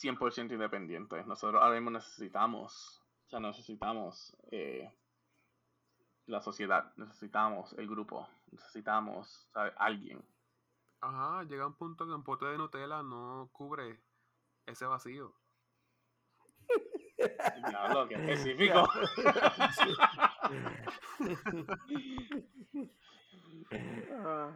[0.02, 1.26] 100% independientes.
[1.26, 4.92] Nosotros ahora mismo necesitamos, o sea, necesitamos eh,
[6.26, 9.74] la sociedad, necesitamos el grupo, necesitamos ¿sabe?
[9.78, 10.24] alguien.
[11.02, 14.02] Ajá, llega un punto que un pote de Nutella no cubre
[14.66, 15.34] ese vacío.
[17.68, 18.88] Diablo, qué específico.
[23.72, 24.52] Ah,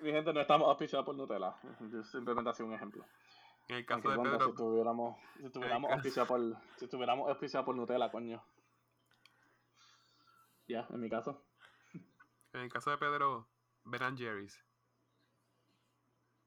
[0.00, 1.54] Mi gente, no estamos auspiciados por Nutella.
[1.92, 3.04] Yo simplemente hacía un ejemplo.
[3.68, 6.40] En el caso de Pedro, si tuviéramos, si tuviéramos auspiciado por,
[6.76, 8.42] si tuviéramos auspiciado por Nutella, coño.
[10.66, 11.44] Ya, en mi caso.
[12.54, 13.46] en el caso de Pedro,
[13.84, 14.64] Ben and Jerry's.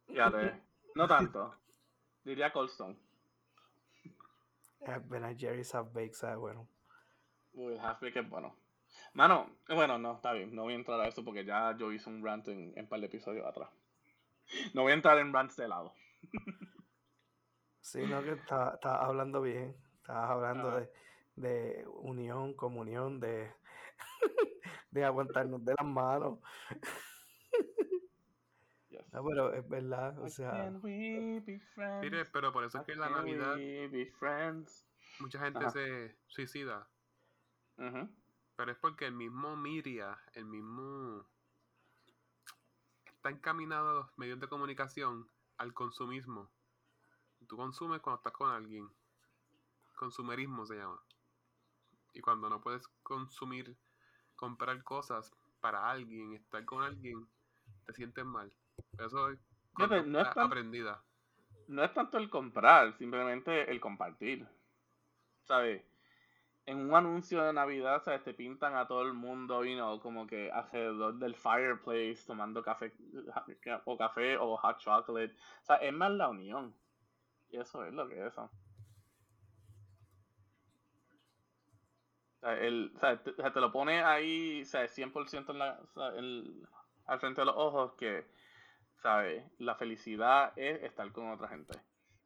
[0.08, 0.62] Fíjate,
[0.96, 1.56] no tanto.
[2.24, 2.98] Diría Coldstone.
[4.82, 6.68] Eh, Ben and Jerry's Half Baked, sabe bueno.
[7.54, 8.56] Uy, el half baked es bueno.
[9.14, 10.56] Mano, bueno, no, está bien.
[10.56, 13.00] No voy a entrar a eso porque ya yo hice un rant en, en par
[13.00, 13.70] de episodios atrás.
[14.74, 15.94] No voy a entrar en rants de lado.
[17.82, 19.76] Sí, no, que estabas estaba hablando bien.
[19.98, 20.92] Estabas hablando de,
[21.36, 23.52] de unión, comunión, de,
[24.92, 26.40] de aguantarnos de las manos.
[28.90, 29.14] Yes.
[29.14, 32.02] No, pero es verdad, o sea, can't we be friends?
[32.02, 33.58] Mire, pero por eso es que en la Navidad
[35.20, 35.70] mucha gente Ajá.
[35.72, 36.88] se suicida.
[38.56, 41.26] Pero es porque el mismo media, el mismo...
[43.06, 46.52] Está encaminado a los medios de comunicación al consumismo.
[47.52, 48.90] Tú consumes cuando estás con alguien.
[49.98, 50.98] Consumerismo se llama.
[52.14, 53.76] Y cuando no puedes consumir,
[54.38, 57.28] comprar cosas para alguien, estar con alguien,
[57.86, 58.54] te sientes mal.
[58.98, 59.40] Eso es
[59.78, 61.04] no es conducta tan- aprendida.
[61.68, 64.48] No es tanto el comprar, simplemente el compartir.
[65.44, 65.84] ¿Sabes?
[66.66, 68.24] En un anuncio de Navidad, ¿sabes?
[68.24, 72.94] Te pintan a todo el mundo, you know, como que alrededor del fireplace, tomando café,
[73.84, 75.36] o café o hot chocolate.
[75.64, 76.74] O sea, es más la unión.
[77.52, 78.36] Y eso es lo que es.
[78.38, 78.50] O
[82.42, 83.22] sea, el, o sea,
[83.54, 85.80] te, lo pone ahí, o sea, 100% en la,
[86.18, 86.68] el-
[87.06, 88.26] al frente de los ojos que,
[89.02, 89.44] ¿sabes?
[89.60, 91.80] La felicidad es estar con otra gente.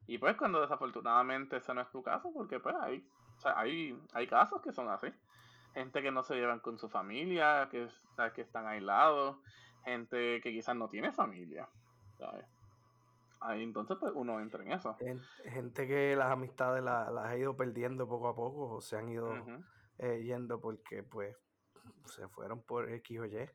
[0.07, 3.07] Y pues cuando desafortunadamente ese no es tu caso, porque pues hay,
[3.37, 5.07] o sea, hay, hay casos que son así.
[5.73, 7.87] Gente que no se llevan con su familia, que,
[8.33, 9.37] que están aislados,
[9.83, 11.67] gente que quizás no tiene familia,
[12.17, 12.45] ¿sabes?
[13.47, 14.95] Ahí entonces pues uno entra en eso.
[14.97, 18.97] gen- gente que las amistades la- las ha ido perdiendo poco a poco o se
[18.97, 19.29] han ido
[19.99, 21.37] eh, yendo porque pues
[22.05, 23.49] se fueron por X o Y,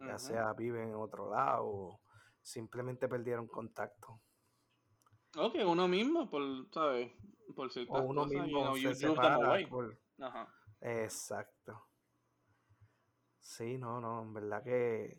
[0.00, 2.00] ya sea viven en otro lado o
[2.40, 4.20] simplemente perdieron contacto.
[5.36, 7.12] O que uno mismo, por, ¿sabes?
[7.54, 9.66] Por ciertas O uno cosas, you mismo know, you se separa away.
[9.66, 10.00] por...
[10.20, 10.48] Ajá.
[10.80, 11.84] Exacto.
[13.38, 15.16] Sí, no, no, en verdad que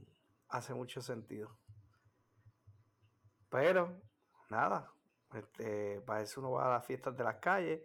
[0.50, 1.59] hace mucho sentido.
[3.49, 3.99] Pero,
[4.49, 4.91] nada,
[5.33, 7.81] este, para eso uno va a las fiestas de las calles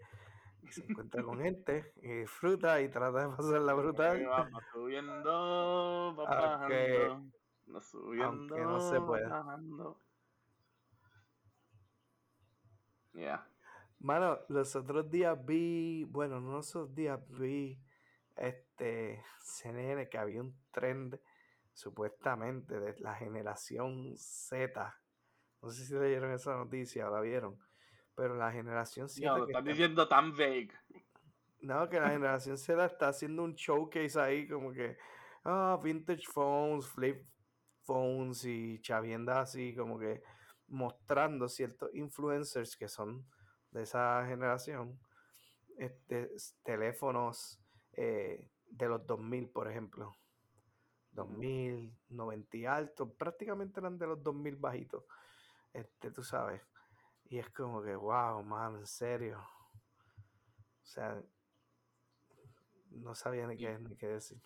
[0.63, 4.27] y se encuentra con gente y disfruta y trata de pasarla brutal.
[4.27, 7.31] Vamos subiendo, va Aunque- bajando.
[7.67, 9.29] No subiendo, aunque no se va pueda.
[9.29, 9.99] bajando.
[13.15, 13.47] Yeah.
[14.01, 17.81] Mano, los otros días vi, bueno, no los otros días vi
[18.37, 21.19] este CNN que había un trend
[21.73, 24.95] supuestamente de la generación Z.
[25.65, 27.59] No sé si leyeron esa noticia la vieron,
[28.15, 30.71] pero la generación Z Ya, lo estás está- diciendo tan vague.
[31.61, 34.99] No, que la generación Z está haciendo un showcase ahí como que
[35.45, 37.27] ah, vintage phones, flip
[37.85, 40.23] phones y chaviendas así como que
[40.67, 43.27] mostrando ciertos influencers que son
[43.71, 45.01] de esa generación,
[45.79, 46.31] este,
[46.63, 47.59] teléfonos
[47.93, 50.13] eh, de los 2000, por ejemplo.
[51.13, 55.05] 2000, 90 y altos, prácticamente eran de los 2000 bajitos,
[55.75, 56.63] este, tú sabes.
[57.25, 59.39] Y es como que, wow, man, en serio.
[59.39, 61.21] O sea,
[62.91, 64.41] no sabía ni qué, ni qué decir.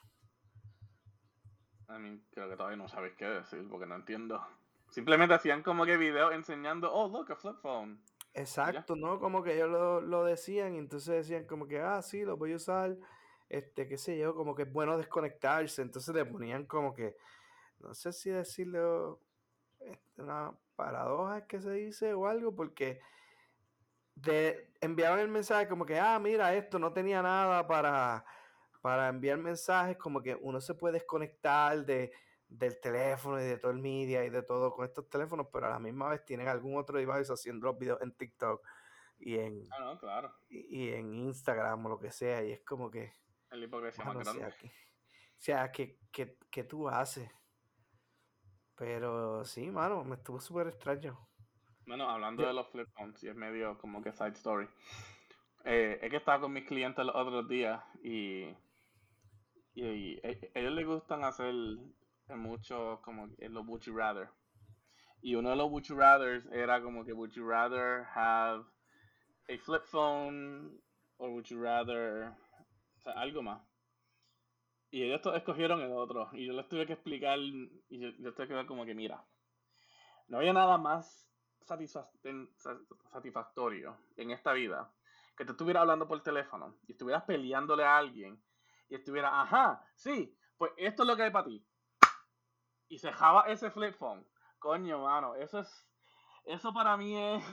[1.88, 4.45] I mean, creo que todavía no sabes qué decir porque no entiendo.
[4.91, 8.03] Simplemente hacían como que videos enseñando, oh, look, a flip phone.
[8.35, 9.19] Exacto, ¿no?
[9.19, 12.53] Como que ellos lo, lo decían y entonces decían como que, ah, sí, lo voy
[12.53, 12.97] a usar,
[13.49, 15.83] este, qué sé yo, como que es bueno desconectarse.
[15.83, 17.17] Entonces le ponían como que,
[17.81, 19.21] no sé si decirlo,
[19.81, 23.01] este, una paradoja es que se dice o algo, porque
[24.14, 28.25] de, enviaban el mensaje como que, ah, mira, esto no tenía nada para,
[28.81, 32.12] para enviar mensajes, como que uno se puede desconectar de,
[32.49, 35.71] del teléfono y de todo el media y de todo con estos teléfonos, pero a
[35.71, 38.64] la misma vez tienen algún otro device haciendo los videos en TikTok
[39.19, 40.33] y en, Ah, no, claro.
[40.49, 43.12] y, y en Instagram o lo que sea, y es como que,
[43.53, 44.57] hipocresía mano, más o sea, grande.
[44.59, 47.29] que, o sea, que, que, que tú haces.
[48.79, 51.19] Pero sí, mano, me estuvo súper extraño.
[51.87, 54.69] Bueno, hablando Yo- de los flip phones, y es medio como que side story.
[55.64, 58.45] Eh, es que estaba con mis clientes los otros días y,
[59.75, 61.53] y, y e- ellos les gustan hacer
[62.29, 64.29] mucho como los would you rather.
[65.21, 68.64] Y uno de los would you rathers era como que would you rather have
[69.49, 70.81] a flip phone
[71.17, 72.29] or would you rather
[72.99, 73.61] o sea, algo más.
[74.90, 76.31] Y ellos escogieron el otro.
[76.33, 77.38] Y yo les tuve que explicar.
[77.38, 79.24] Y yo, yo tuve que ver como que, mira.
[80.29, 81.29] No había nada más
[83.11, 84.92] satisfactorio en esta vida
[85.37, 88.42] que te estuviera hablando por teléfono y estuvieras peleándole a alguien
[88.88, 91.64] y estuviera, ajá, sí, pues esto es lo que hay para ti.
[92.88, 94.27] Y se jaba ese flip phone.
[94.59, 95.88] Coño, mano, eso es.
[96.44, 97.44] Eso para mí es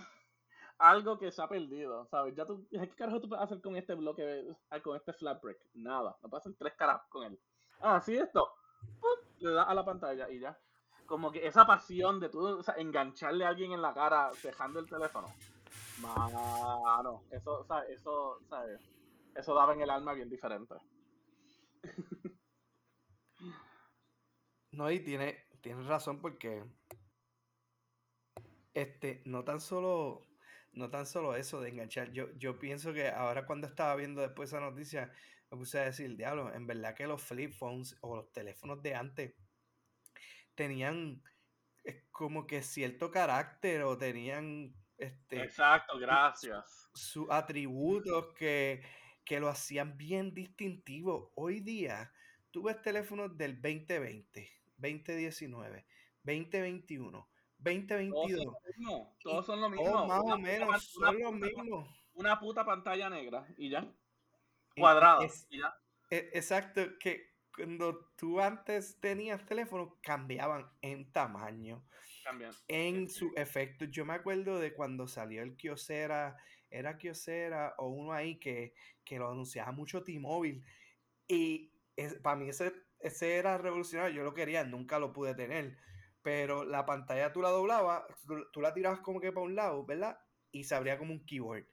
[0.77, 2.35] algo que se ha perdido, ¿sabes?
[2.35, 5.57] Ya tú, ¿qué carajo tú puedes hacer con este bloque, ah, con este flat break?
[5.73, 7.39] Nada, no puedes hacer tres caras con él.
[7.81, 8.53] Ah, sí, esto.
[8.99, 9.09] ¡pum!
[9.39, 10.57] Le das a la pantalla y ya.
[11.05, 14.79] Como que esa pasión de tú o sea, engancharle a alguien en la cara dejando
[14.79, 15.27] el teléfono.
[16.01, 17.89] Mano, eso, ¿sabes?
[17.91, 18.81] Eso, ¿sabes?
[19.35, 20.75] Eso daba en el alma bien diferente.
[24.71, 26.61] No, y tiene, tiene razón porque
[28.73, 30.21] este, no tan solo,
[30.75, 32.11] no tan solo eso de enganchar.
[32.11, 35.11] Yo, yo pienso que ahora cuando estaba viendo después esa noticia,
[35.49, 38.95] me puse a decir, diablo, en verdad que los flip phones o los teléfonos de
[38.95, 39.33] antes
[40.53, 41.21] tenían
[41.83, 46.89] eh, como que cierto carácter o tenían este Exacto, gracias.
[46.93, 48.81] sus atributos que,
[49.23, 51.31] que lo hacían bien distintivo.
[51.35, 52.11] Hoy día,
[52.51, 55.85] tú ves teléfonos del 2020, 2019,
[56.23, 57.29] 2021,
[57.73, 58.53] 2022.
[58.77, 60.05] No, todos son lo o mismo.
[60.07, 61.89] más Una o menos son puta- mismos.
[62.13, 63.91] Una puta pantalla negra y ya.
[64.77, 65.25] Cuadrada.
[65.25, 65.75] es- y ya.
[66.09, 71.83] e- exacto, que cuando tú antes tenías teléfonos, cambiaban en tamaño.
[72.23, 72.51] Cambian.
[72.67, 73.85] en su efecto.
[73.85, 76.35] Yo me acuerdo de cuando salió el Kyocera,
[76.71, 78.73] era Kyocera o uno ahí que,
[79.03, 80.63] que lo anunciaba mucho T-Mobile.
[81.27, 81.71] Y
[82.23, 85.77] para mí ese, ese era revolucionario, yo lo quería, nunca lo pude tener.
[86.25, 89.85] Pero la pantalla tú la doblabas, tú, tú la tirabas como que para un lado,
[89.85, 90.17] ¿verdad?
[90.51, 91.67] Y se abría como un keyboard.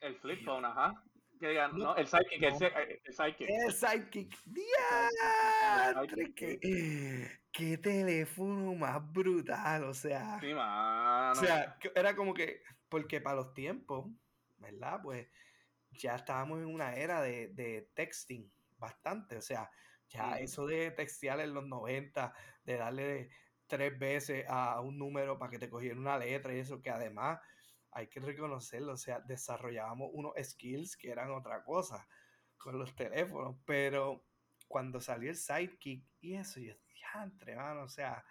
[0.00, 0.92] El flip phone, ajá.
[1.40, 2.58] Que digan, No, no, el sidekick, el, no.
[2.58, 3.48] se- eh, el sidekick.
[3.48, 4.38] El Sidekick.
[4.44, 6.34] ¡Diantre!
[6.34, 10.38] ¿Qué, qué teléfono más brutal, o sea.
[10.38, 11.32] Sí, mano.
[11.40, 14.06] O sea, era como que, porque para los tiempos,
[14.58, 15.00] ¿verdad?
[15.02, 15.28] Pues
[15.92, 19.38] ya estábamos en una era de, de texting bastante.
[19.38, 19.70] O sea,
[20.08, 22.34] ya eso de textear en los 90,
[22.64, 23.30] de darle
[23.66, 27.40] tres veces a un número para que te cogiera una letra y eso, que además
[27.90, 28.92] hay que reconocerlo.
[28.92, 32.06] O sea, desarrollábamos unos skills que eran otra cosa
[32.56, 33.56] con los teléfonos.
[33.64, 34.24] Pero
[34.68, 38.24] cuando salió el sidekick y eso, yo, diantre, mano, o sea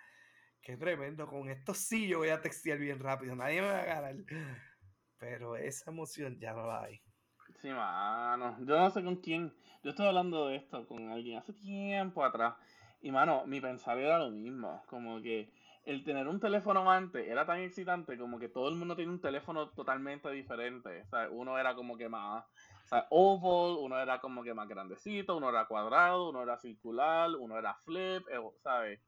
[0.63, 3.85] qué tremendo, con esto sí yo voy a textear bien rápido, nadie me va a
[3.85, 4.15] ganar.
[5.17, 7.01] Pero esa emoción ya no la hay.
[7.61, 8.57] Sí, mano.
[8.59, 9.53] Yo no sé con quién.
[9.83, 12.55] Yo estoy hablando de esto con alguien hace tiempo atrás.
[13.03, 14.81] Y, mano, mi pensar era lo mismo.
[14.87, 15.51] Como que
[15.83, 19.19] el tener un teléfono antes era tan excitante como que todo el mundo tiene un
[19.19, 21.01] teléfono totalmente diferente.
[21.01, 22.45] O sea, uno era como que más
[23.09, 27.57] o oval, uno era como que más grandecito, uno era cuadrado, uno era circular, uno
[27.59, 29.01] era flip, eh, ¿sabes?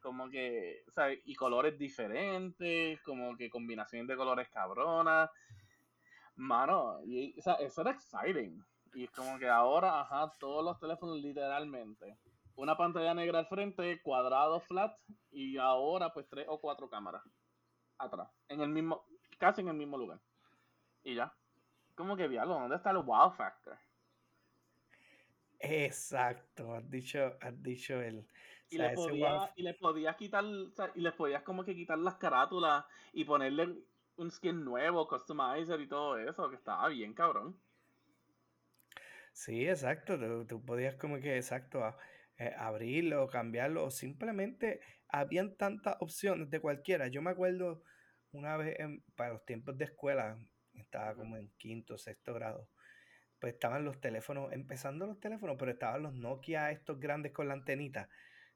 [0.00, 1.20] Como que, ¿sabes?
[1.26, 5.28] Y colores diferentes, como que combinación de colores cabronas.
[6.36, 8.64] Mano, y, o eso era exciting.
[8.94, 12.16] Y es como que ahora, ajá, todos los teléfonos literalmente.
[12.56, 14.96] Una pantalla negra al frente, cuadrado flat,
[15.30, 17.22] y ahora pues tres o cuatro cámaras
[17.98, 18.28] atrás.
[18.48, 19.04] En el mismo,
[19.38, 20.20] casi en el mismo lugar.
[21.02, 21.34] Y ya.
[21.94, 23.78] Como que diablo, ¿dónde está el wow factor?
[25.60, 28.26] Exacto, has dicho, has dicho el.
[28.70, 30.44] Y, le podías, y le podías quitar,
[30.94, 33.84] y les podías como que quitar las carátulas y ponerle
[34.16, 37.58] un skin nuevo, customizer y todo eso, que estaba bien cabrón.
[39.32, 40.18] Sí, exacto.
[40.46, 41.84] Tú, podías como que, exacto,
[42.42, 47.08] eh, abrirlo, cambiarlo, o simplemente habían tantas opciones de cualquiera.
[47.08, 47.82] Yo me acuerdo
[48.32, 48.76] una vez
[49.14, 50.38] para los tiempos de escuela,
[50.74, 52.68] estaba como en quinto, sexto grado,
[53.38, 57.54] pues estaban los teléfonos, empezando los teléfonos, pero estaban los Nokia estos grandes con la
[57.54, 58.08] antenita,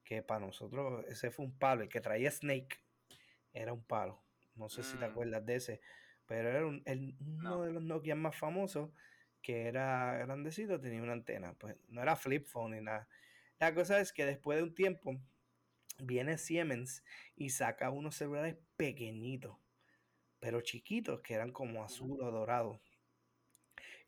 [0.05, 2.78] que para nosotros ese fue un palo, el que traía Snake
[3.53, 4.22] era un palo.
[4.55, 5.11] No sé si te mm.
[5.11, 5.80] acuerdas de ese,
[6.26, 8.91] pero era uno de los Nokia más famosos
[9.43, 11.55] que era grandecito, tenía una antena.
[11.55, 13.07] Pues no era flip phone ni nada.
[13.59, 15.19] La cosa es que después de un tiempo
[15.99, 17.03] viene Siemens
[17.37, 19.57] y saca unos celulares pequeñitos,
[20.41, 22.83] pero chiquitos, que eran como azul o dorado.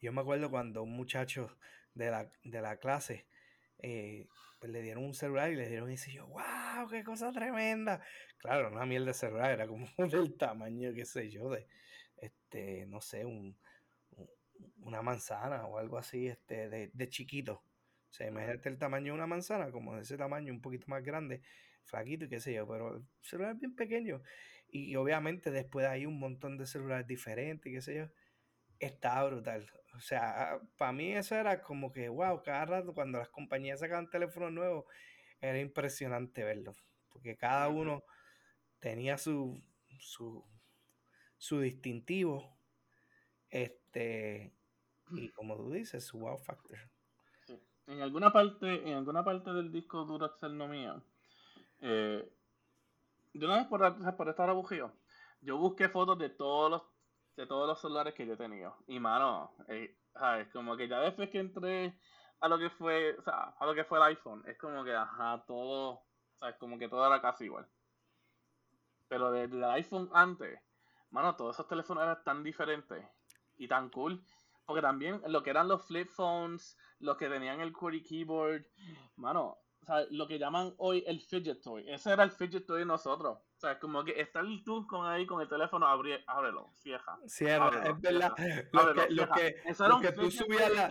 [0.00, 1.56] Yo me acuerdo cuando un muchacho
[1.94, 3.26] de la, clase
[3.78, 4.28] eh,
[4.60, 8.02] pues le dieron un celular y le dieron ese yo, wow, qué cosa tremenda.
[8.36, 11.66] Claro, una miel de celular, era como del tamaño, qué sé yo, de,
[12.18, 13.58] este, no sé, un,
[14.82, 17.62] una manzana o algo así, este, de, de chiquito.
[18.10, 21.02] O sea, imagínate el tamaño de una manzana, como de ese tamaño, un poquito más
[21.02, 21.42] grande,
[21.84, 24.22] flaquito y qué sé yo, pero el celular es bien pequeño.
[24.70, 28.06] Y obviamente después hay un montón de celulares diferentes, qué sé yo.
[28.78, 29.70] Está brutal.
[29.96, 34.10] O sea, para mí eso era como que, wow, cada rato cuando las compañías sacaban
[34.10, 34.84] teléfonos nuevos,
[35.40, 36.74] era impresionante verlo.
[37.10, 38.04] Porque cada uno
[38.80, 39.62] tenía su,
[39.98, 40.44] su,
[41.38, 42.56] su distintivo.
[43.50, 44.52] Este,
[45.10, 46.78] y como tú dices, su wow factor.
[47.88, 51.02] En alguna parte, en alguna parte del disco duro externo mío,
[51.80, 52.30] eh,
[53.32, 54.92] yo una vez por, por estar aburrido,
[55.40, 56.82] yo busqué fotos de todos los
[57.34, 58.76] de todos los celulares que yo he tenido.
[58.88, 60.48] Y mano, eh, ¿sabes?
[60.48, 61.96] Como que ya después que entré
[62.40, 66.02] a lo que fue, a lo que fue el iPhone, es como que, ajá, todo,
[66.40, 66.56] ¿sabes?
[66.56, 67.66] Como que todo era casi igual.
[69.08, 70.60] Pero desde el iPhone antes,
[71.10, 73.02] mano, todos esos teléfonos eran tan diferentes
[73.56, 74.22] y tan cool.
[74.68, 78.66] Porque también lo que eran los flip phones, los que tenían el QWERTY keyboard,
[79.16, 81.88] mano, o sea, lo que llaman hoy el fidget toy.
[81.88, 83.38] Ese era el fidget toy de nosotros.
[83.38, 87.18] O sea, como que está el tú con ahí con el teléfono, abre, ábrelo, cierra.
[87.24, 88.34] Cierra, es verdad.
[88.72, 89.56] Lo que, lo que,
[89.88, 90.90] lo que tú subías la,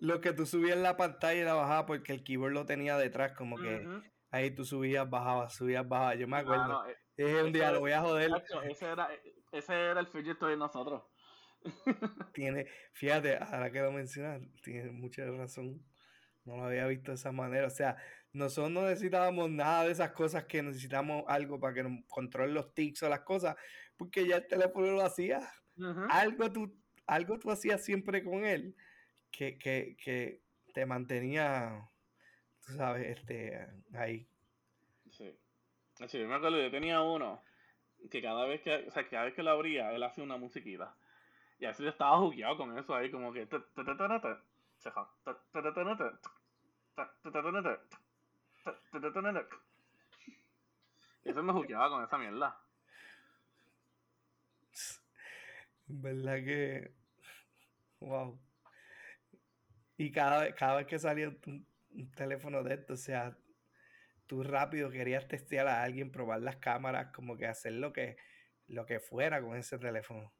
[0.00, 2.96] lo que tú subías en la pantalla y la bajaba porque el keyboard lo tenía
[2.96, 3.86] detrás, como que
[4.32, 6.18] ahí tú subías, bajabas, subías, bajabas.
[6.18, 6.82] Yo me acuerdo.
[7.16, 8.32] es un día, lo voy a joder.
[8.64, 9.08] ese, era,
[9.52, 11.04] ese era el fidget toy de nosotros.
[12.34, 15.84] Tiene, fíjate, ahora que lo mencionas, tiene mucha razón.
[16.44, 17.66] No lo había visto de esa manera.
[17.66, 17.96] O sea,
[18.32, 22.74] nosotros no necesitábamos nada de esas cosas que necesitamos algo para que nos controle los
[22.74, 23.56] tics o las cosas,
[23.96, 25.40] porque ya el teléfono lo hacía.
[26.10, 28.76] Algo tú, algo tú hacías siempre con él
[29.30, 30.42] que, que, que
[30.74, 31.88] te mantenía,
[32.66, 34.26] tú sabes, este, ahí.
[35.10, 35.32] Sí.
[36.08, 37.42] Sí, me acuerdo, yo tenía uno
[38.10, 40.96] que cada vez que, o sea, cada vez que lo abría, él hacía una musiquita.
[41.62, 43.42] Y así estaba jugueado con eso ahí, como que.
[51.22, 52.60] Eso me jugueaba con esa mierda.
[55.86, 56.92] ¿Verdad que.?
[58.00, 58.40] Wow.
[59.98, 61.64] Y cada, cada vez que salía un,
[62.16, 63.38] teléfono de esto, o sea,
[64.26, 68.16] tú rápido querías testear a alguien, probar las cámaras, como que hacer lo que,
[68.66, 70.32] lo que fuera con ese teléfono.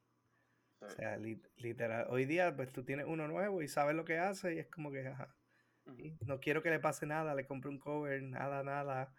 [0.85, 2.07] O sea, literal.
[2.11, 4.91] Hoy día, pues tú tienes uno nuevo y sabes lo que hace y es como
[4.91, 5.35] que, ajá.
[6.26, 9.14] No quiero que le pase nada, le compré un cover, nada, nada.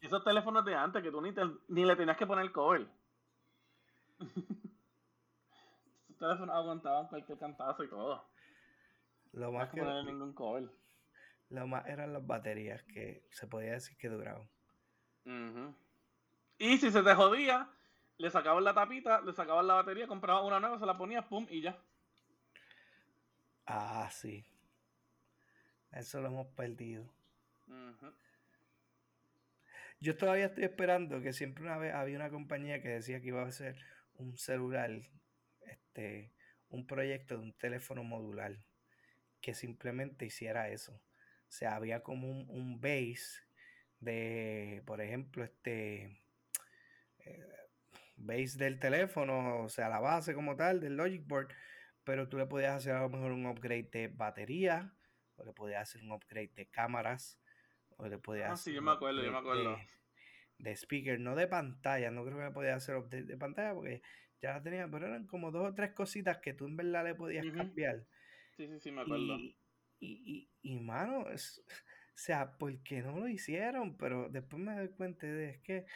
[0.00, 1.32] Esos teléfonos de antes que tú ni,
[1.68, 2.86] ni le tenías que poner cover.
[6.08, 8.30] Esos teléfonos aguantaban cualquier cantazo y todo.
[9.32, 10.68] Lo más, que, ningún cover.
[11.50, 14.48] lo más eran las baterías que se podía decir que duraban.
[16.58, 17.70] Y si se te jodía,
[18.20, 21.46] le sacaban la tapita, le sacaban la batería, compraban una nueva, se la ponías, pum,
[21.48, 21.78] y ya.
[23.66, 24.44] Ah, sí.
[25.90, 27.10] Eso lo hemos perdido.
[30.00, 33.42] Yo todavía estoy esperando que siempre una vez había una compañía que decía que iba
[33.42, 33.76] a hacer
[34.14, 34.90] un celular,
[35.62, 36.30] este,
[36.68, 38.58] un proyecto de un teléfono modular
[39.40, 40.92] que simplemente hiciera eso.
[40.92, 43.40] O sea, había como un, un base
[44.00, 46.20] de, por ejemplo, este
[47.20, 47.59] eh,
[48.20, 51.48] base del teléfono, o sea, la base como tal del Logic Board,
[52.04, 54.92] pero tú le podías hacer a lo mejor un upgrade de batería,
[55.36, 57.38] o le podías hacer un upgrade de cámaras,
[57.96, 59.76] o le podías Ah, sí, yo me acuerdo, yo me acuerdo.
[59.76, 59.86] De,
[60.58, 64.02] de speaker, no de pantalla, no creo que le podías hacer update de pantalla porque
[64.40, 67.14] ya la tenía, pero eran como dos o tres cositas que tú en verdad le
[67.14, 68.04] podías cambiar.
[68.56, 69.36] Sí, sí, sí, me acuerdo.
[69.36, 69.56] Y,
[70.00, 71.62] y, y, y, mano, es-
[72.14, 73.96] o sea, ¿por qué no lo hicieron?
[73.96, 75.86] Pero después me doy cuenta de es que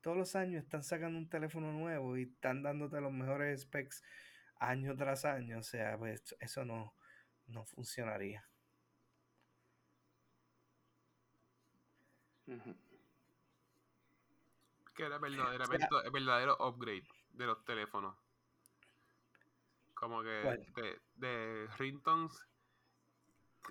[0.00, 4.02] todos los años están sacando un teléfono nuevo y están dándote los mejores specs
[4.58, 5.58] año tras año.
[5.58, 6.94] O sea, pues eso no,
[7.48, 8.46] no funcionaría.
[14.94, 18.16] Que era verdaderamente el verdadero upgrade de los teléfonos.
[19.94, 22.32] Como que de, de ringtones,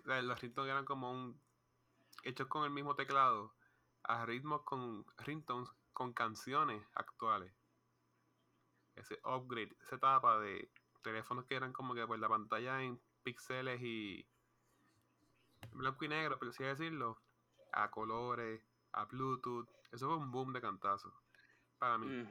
[0.05, 1.39] los ringtones eran como un
[2.23, 3.53] hechos con el mismo teclado
[4.03, 5.69] a ritmos con ringtones
[5.99, 7.51] con canciones actuales.
[8.95, 10.71] Ese upgrade, esa etapa de
[11.03, 14.25] teléfonos que eran como que pues la pantalla en píxeles y
[15.73, 17.21] blanco y negro, por así decirlo,
[17.73, 18.61] a colores,
[18.93, 19.67] a Bluetooth.
[19.91, 21.13] Eso fue un boom de cantazo
[21.77, 22.25] para mí.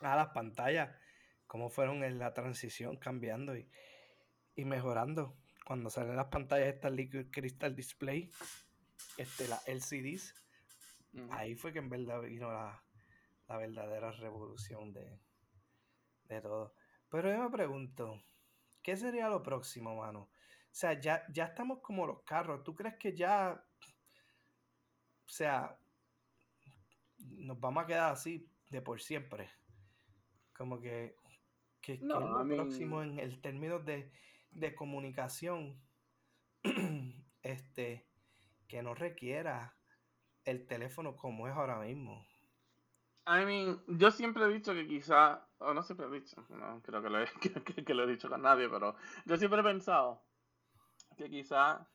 [0.00, 0.90] A las pantallas,
[1.46, 3.70] cómo fueron en la transición cambiando y,
[4.56, 5.36] y mejorando.
[5.64, 8.28] Cuando salen las pantallas estas Liquid Crystal Display,
[9.18, 10.41] este, las LCDs,
[11.30, 12.82] Ahí fue que en verdad vino la,
[13.48, 15.20] la verdadera revolución de,
[16.24, 16.74] de todo.
[17.10, 18.22] Pero yo me pregunto,
[18.82, 20.20] ¿qué sería lo próximo, mano?
[20.20, 22.64] O sea, ya, ya estamos como los carros.
[22.64, 23.62] ¿Tú crees que ya,
[25.26, 25.78] o sea,
[27.18, 29.50] nos vamos a quedar así de por siempre?
[30.54, 31.14] Como que,
[31.82, 34.10] que, No, lo próximo en el término de,
[34.50, 35.78] de comunicación,
[37.42, 38.06] este,
[38.66, 39.76] que no requiera
[40.44, 42.26] el teléfono como es ahora mismo.
[43.26, 47.02] I mean, yo siempre he dicho que quizá, o no siempre he dicho, no creo
[47.86, 50.20] que lo he, dicho con nadie, pero yo siempre he pensado
[51.16, 51.86] que quizá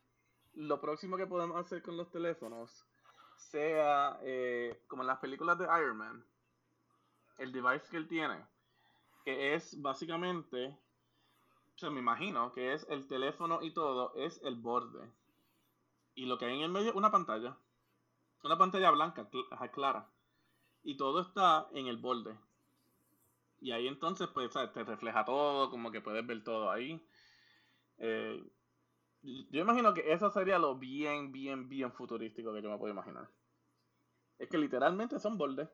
[0.53, 2.85] lo próximo que podemos hacer con los teléfonos
[3.35, 6.25] sea eh, como en las películas de Iron Man,
[7.37, 8.45] el device que él tiene,
[9.25, 10.77] que es básicamente,
[11.75, 15.11] o sea, me imagino que es el teléfono y todo, es el borde.
[16.15, 17.57] Y lo que hay en el medio, una pantalla.
[18.43, 19.29] Una pantalla blanca,
[19.73, 20.09] clara
[20.83, 22.37] y todo está en el borde.
[23.59, 24.71] Y ahí entonces, pues, ¿sabes?
[24.71, 27.05] te refleja todo, como que puedes ver todo ahí.
[27.97, 28.41] Eh,
[29.21, 33.27] yo imagino que eso sería lo bien, bien, bien futurístico que yo me puedo imaginar.
[34.37, 35.69] Es que literalmente son bordes.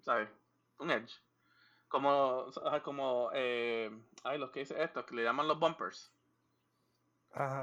[0.00, 0.30] ¿Sabes?
[0.78, 1.12] Un edge.
[1.88, 2.46] Como,
[2.82, 3.90] como, eh,
[4.24, 6.15] ay, los que dicen esto, que le llaman los bumpers.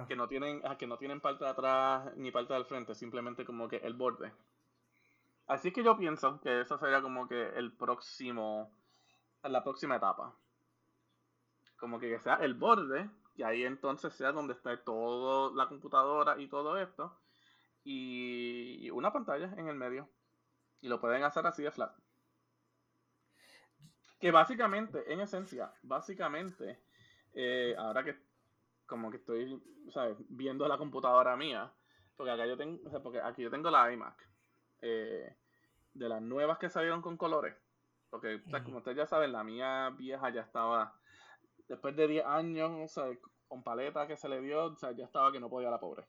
[0.08, 3.68] Que no tienen, que no tienen parte de atrás ni parte del frente, simplemente como
[3.68, 4.32] que el borde.
[5.48, 8.72] Así que yo pienso que eso sería como que el próximo,
[9.42, 10.36] la próxima etapa.
[11.78, 16.48] Como que sea el borde, y ahí entonces sea donde está toda la computadora y
[16.48, 17.18] todo esto,
[17.84, 20.08] y una pantalla en el medio.
[20.82, 21.96] Y lo pueden hacer así de flat.
[24.20, 26.80] Que básicamente, en esencia, básicamente,
[27.34, 28.33] eh, ahora que
[28.86, 30.18] como que estoy, ¿sabes?
[30.30, 31.74] Viendo la computadora mía,
[32.16, 34.30] porque acá yo tengo, o sea, porque aquí yo tengo la iMac,
[34.82, 35.36] eh,
[35.94, 37.56] de las nuevas que salieron con colores,
[38.10, 41.00] porque, o sea, como ustedes ya saben, la mía vieja ya estaba,
[41.68, 43.18] después de 10 años, o sea,
[43.48, 46.06] con paleta que se le dio, o sea, ya estaba que no podía la pobre.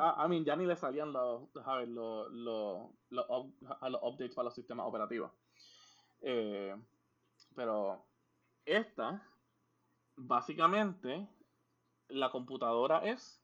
[0.00, 1.88] A a mí ya ni le salían los, ¿sabes?
[1.88, 3.26] Los, los, los
[4.02, 5.32] updates para los sistemas operativos.
[6.20, 6.76] Eh,
[7.54, 8.06] pero
[8.64, 9.22] esta,
[10.16, 11.28] básicamente,
[12.08, 13.40] la computadora es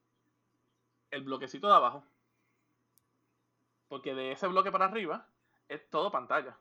[1.11, 2.05] el bloquecito de abajo.
[3.89, 5.27] Porque de ese bloque para arriba
[5.69, 6.57] es todo pantalla.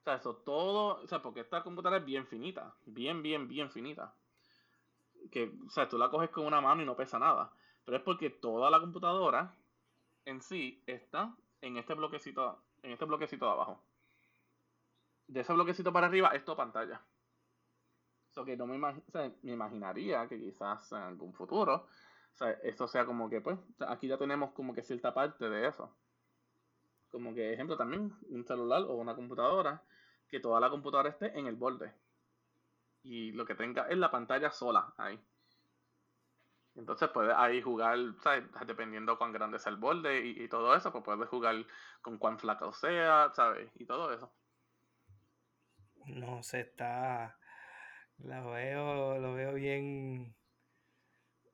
[0.00, 1.02] O sea, eso todo.
[1.02, 2.74] O sea, porque esta computadora es bien finita.
[2.86, 4.14] Bien, bien, bien finita.
[5.30, 7.52] Que, o sea, tú la coges con una mano y no pesa nada.
[7.84, 9.54] Pero es porque toda la computadora
[10.24, 12.62] en sí está en este bloquecito.
[12.82, 13.82] En este bloquecito de abajo.
[15.26, 17.00] De ese bloquecito para arriba es todo pantalla.
[18.30, 21.88] So que no me, me imaginaría que quizás en algún futuro,
[22.32, 23.58] o sea, esto sea como que, pues,
[23.88, 25.94] aquí ya tenemos como que cierta parte de eso.
[27.10, 29.82] Como que, ejemplo, también un celular o una computadora,
[30.28, 31.92] que toda la computadora esté en el borde.
[33.02, 35.20] Y lo que tenga es la pantalla sola ahí.
[36.76, 38.44] Entonces puedes ahí jugar, ¿sabes?
[38.66, 41.66] dependiendo cuán grande sea el borde y, todo eso, pues puedes jugar
[42.00, 43.70] con cuán flaco sea, ¿sabes?
[43.74, 44.32] Y todo eso.
[46.06, 47.36] No se está.
[48.24, 50.34] Lo veo, lo veo bien.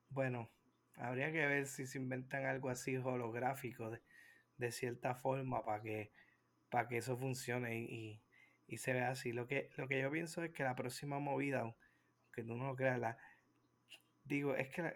[0.09, 0.51] Bueno,
[0.95, 3.89] habría que ver si se inventan algo así holográfico
[4.57, 6.11] de, cierta forma para que,
[6.89, 8.21] que eso funcione y,
[8.67, 9.31] y, se vea así.
[9.31, 11.73] Lo que, lo que yo pienso es que la próxima movida,
[12.33, 13.17] que tú no lo creas, la,
[14.25, 14.93] digo, es que, o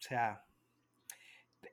[0.00, 0.44] sea,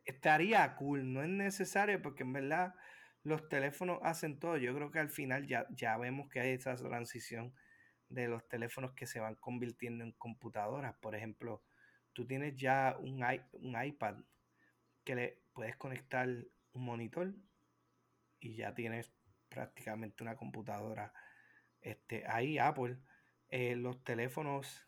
[0.05, 2.75] estaría cool, no es necesario porque en verdad
[3.23, 4.57] los teléfonos hacen todo.
[4.57, 7.53] Yo creo que al final ya, ya vemos que hay esa transición
[8.09, 10.95] de los teléfonos que se van convirtiendo en computadoras.
[10.95, 11.63] Por ejemplo,
[12.13, 14.17] tú tienes ya un, un iPad
[15.03, 16.27] que le puedes conectar
[16.73, 17.33] un monitor
[18.39, 19.11] y ya tienes
[19.49, 21.13] prácticamente una computadora.
[21.81, 22.97] Este, ahí Apple,
[23.49, 24.87] eh, los teléfonos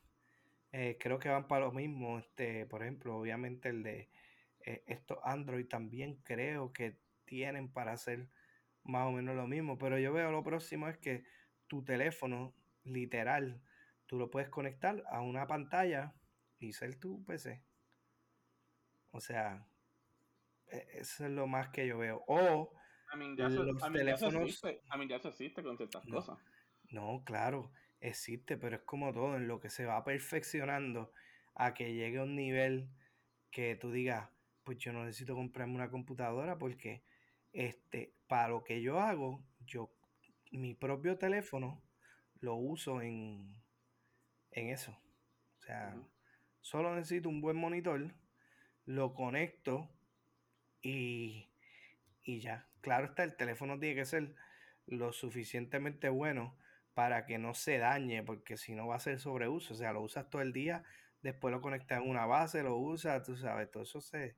[0.72, 2.20] eh, creo que van para lo mismo.
[2.20, 4.09] Este, por ejemplo, obviamente el de
[4.65, 8.30] eh, estos Android también creo que tienen para hacer
[8.84, 9.78] más o menos lo mismo.
[9.78, 11.24] Pero yo veo lo próximo es que
[11.68, 12.53] tu teléfono,
[12.88, 13.61] literal,
[14.05, 16.13] tú lo puedes conectar a una pantalla
[16.59, 17.63] y ser tu PC.
[19.11, 19.67] O sea,
[20.67, 22.23] e, eso es lo más que yo veo.
[22.27, 22.73] O
[23.63, 24.63] los teléfonos.
[24.89, 26.38] a mí ya se existe con ciertas cosas.
[26.89, 31.11] No, claro existe, pero es como todo, en lo que se va perfeccionando
[31.55, 32.89] a que llegue a un nivel
[33.51, 34.29] que tú digas,
[34.63, 37.03] pues yo no necesito comprarme una computadora porque
[37.53, 39.91] este, para lo que yo hago, yo
[40.51, 41.81] mi propio teléfono
[42.39, 43.61] lo uso en,
[44.51, 44.91] en eso.
[45.57, 45.95] O sea,
[46.61, 48.13] solo necesito un buen monitor,
[48.85, 49.89] lo conecto
[50.81, 51.49] y,
[52.23, 52.67] y ya.
[52.81, 54.35] Claro está, el teléfono tiene que ser
[54.85, 56.57] lo suficientemente bueno
[56.93, 60.01] para que no se dañe, porque si no va a ser sobreuso, o sea, lo
[60.01, 60.83] usas todo el día,
[61.21, 64.35] después lo conectas en una base, lo usas, tú sabes, todo eso se,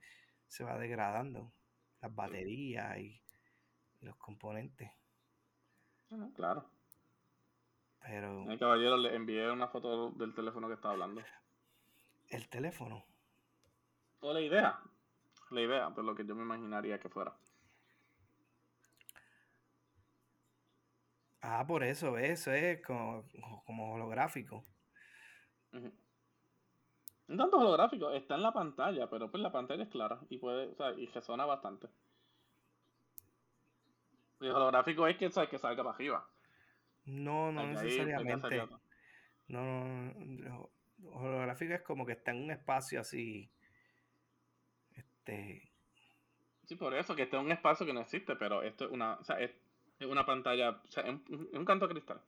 [0.62, 1.54] va degradando,
[2.02, 3.22] las baterías y,
[4.02, 4.92] los componentes.
[6.36, 6.70] claro.
[8.02, 8.50] Pero...
[8.50, 11.22] El caballero le envié una foto del teléfono que estaba hablando.
[12.28, 13.06] ¿El teléfono?
[14.22, 14.80] O la idea.
[15.52, 17.36] La idea de lo que yo me imaginaría que fuera.
[21.42, 23.26] Ah, por eso, eso es como,
[23.66, 24.64] como holográfico.
[25.72, 30.68] Un tanto holográfico, está en la pantalla, pero pues la pantalla es clara y puede,
[30.68, 31.88] o sea, y resona bastante.
[34.40, 36.28] El holográfico es que, que salga para arriba.
[37.10, 38.58] No, no necesariamente.
[39.48, 40.70] No, no, no,
[41.14, 43.50] holográfico es como que está en un espacio así.
[44.94, 45.72] Este.
[46.66, 49.16] Sí, por eso, que está en un espacio que no existe, pero esto es una.
[49.16, 49.52] O sea, es,
[50.00, 52.22] es una pantalla, o sea, en, un canto de cristal.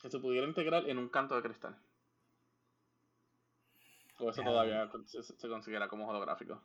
[0.00, 1.76] Que se pudiera integrar en un canto de cristal.
[4.18, 6.62] O eso todavía se, considera como holográfico.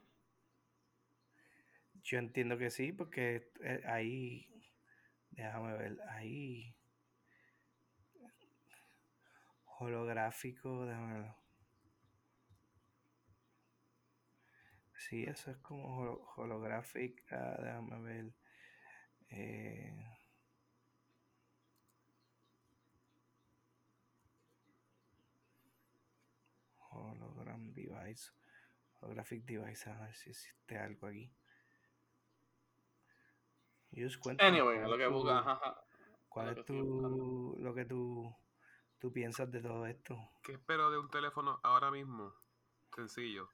[2.04, 4.48] Yo entiendo que sí, porque eh, ahí,
[5.32, 6.76] déjame ver, ahí
[9.80, 11.34] holográfico, déjame ver.
[14.94, 18.34] Sí, eso es como holográfico, déjame ver.
[19.30, 20.20] Eh,
[26.92, 28.32] hologram device.
[29.02, 29.90] Holographic device.
[29.90, 31.32] A ver si existe algo aquí.
[34.40, 35.62] Anyway, lo que busca.
[36.28, 38.36] ¿Cuál es tu, lo que tú,
[39.00, 40.16] tú piensas de todo esto?
[40.44, 42.34] ¿Qué espero de un teléfono ahora mismo?
[42.96, 43.50] Sencillo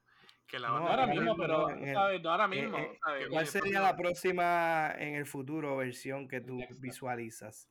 [0.46, 2.22] que la no, ahora mismo, pero ¿sabes?
[2.22, 2.78] No ahora mismo.
[3.30, 7.68] ¿Cuál sería la próxima en el futuro versión que tú visualizas?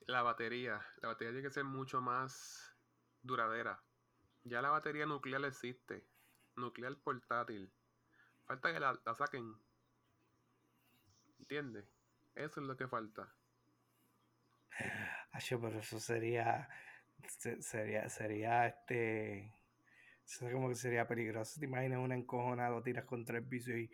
[0.00, 0.80] La batería.
[1.02, 2.76] La batería tiene que ser mucho más
[3.22, 3.82] duradera.
[4.44, 6.06] Ya la batería nuclear existe.
[6.56, 7.72] Nuclear portátil.
[8.46, 9.54] Falta que la, saquen.
[11.38, 11.86] ¿Entiendes?
[12.34, 13.34] Eso es lo que falta.
[15.32, 16.68] Ay, pero eso sería.
[17.60, 19.52] Sería, sería este
[20.28, 21.58] eso como que sería peligroso.
[21.58, 23.90] Te imaginas una encojonada, lo tiras contra el piso y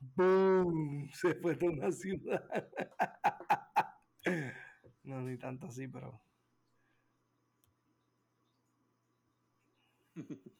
[0.00, 1.08] ¡boom!
[1.12, 2.44] Se fue toda una ciudad.
[5.04, 6.20] no, ni tanto así, pero.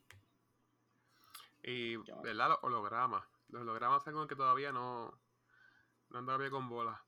[1.62, 2.48] y, ¿verdad?
[2.48, 3.24] Los hologramas.
[3.48, 5.20] Los hologramas son como que todavía no.
[6.10, 7.02] No andan bien con bola.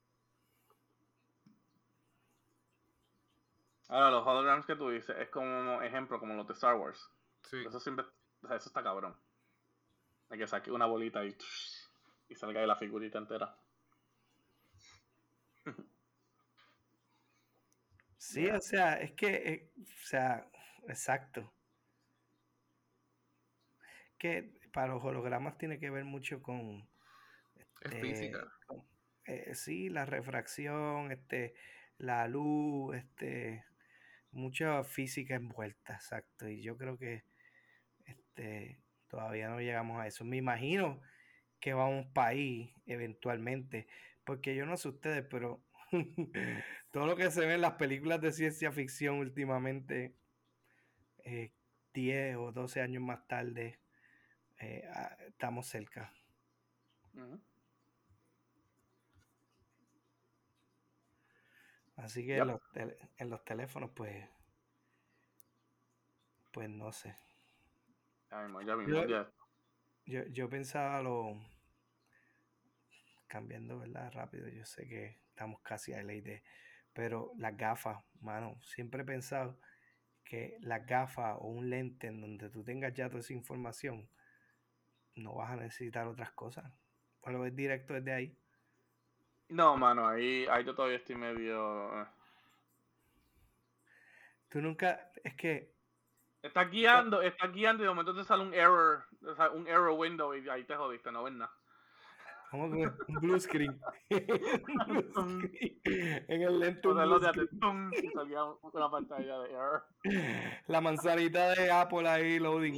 [3.88, 7.10] Ahora, los holograms que tú dices es como ejemplo, como los de Star Wars.
[7.42, 7.64] Sí.
[7.66, 8.04] Eso siempre,
[8.42, 9.16] o sea, eso está cabrón.
[10.28, 11.36] Hay que saque una bolita y,
[12.28, 13.56] y salga de la figurita entera.
[18.16, 20.46] Sí, o sea, es que, eh, o sea,
[20.86, 21.52] exacto.
[24.18, 26.86] Que para los hologramas tiene que ver mucho con,
[27.80, 28.46] Es eh, física.
[28.66, 28.84] con-
[29.26, 31.54] eh, sí, la refracción, este,
[31.98, 33.64] la luz, este,
[34.32, 36.48] mucha física envuelta, exacto.
[36.48, 37.24] Y yo creo que,
[38.04, 40.24] este, todavía no llegamos a eso.
[40.24, 41.00] Me imagino
[41.60, 43.86] que vamos para ahí eventualmente,
[44.24, 45.62] porque yo no sé ustedes, pero
[46.90, 50.14] todo lo que se ve en las películas de ciencia ficción últimamente,
[51.24, 51.52] eh,
[51.92, 53.80] 10 o 12 años más tarde,
[54.60, 54.88] eh,
[55.28, 56.12] estamos cerca.
[62.00, 62.42] Así que Yep.
[62.42, 62.60] en, los
[63.18, 64.26] en los teléfonos, pues,
[66.50, 67.14] pues no sé.
[68.30, 69.30] Ya mismo, ya mismo, Yo- ya.
[70.06, 71.36] Yo, yo pensaba lo.
[73.28, 74.10] Cambiando, ¿verdad?
[74.12, 76.42] Rápido, yo sé que estamos casi a LAD.
[76.92, 79.60] Pero las gafas, mano, siempre he pensado
[80.24, 84.08] que las gafas o un lente en donde tú tengas ya toda esa información,
[85.14, 86.72] no vas a necesitar otras cosas.
[87.20, 88.36] O lo ves directo desde ahí.
[89.50, 92.02] No, mano, ahí, ahí yo todavía estoy medio.
[92.02, 92.06] eh.
[94.48, 95.10] Tú nunca.
[95.22, 95.74] Es que.
[96.42, 99.04] Estás guiando, estás guiando y de momento te sale un error,
[99.52, 101.52] un error window y ahí te jodiste, no ves nada.
[102.50, 103.80] Como que un blue screen.
[104.10, 105.80] Un blue screen.
[106.28, 106.80] En el
[108.02, 109.84] y salía una pantalla de error.
[110.66, 112.74] La manzanita de Apple ahí loading.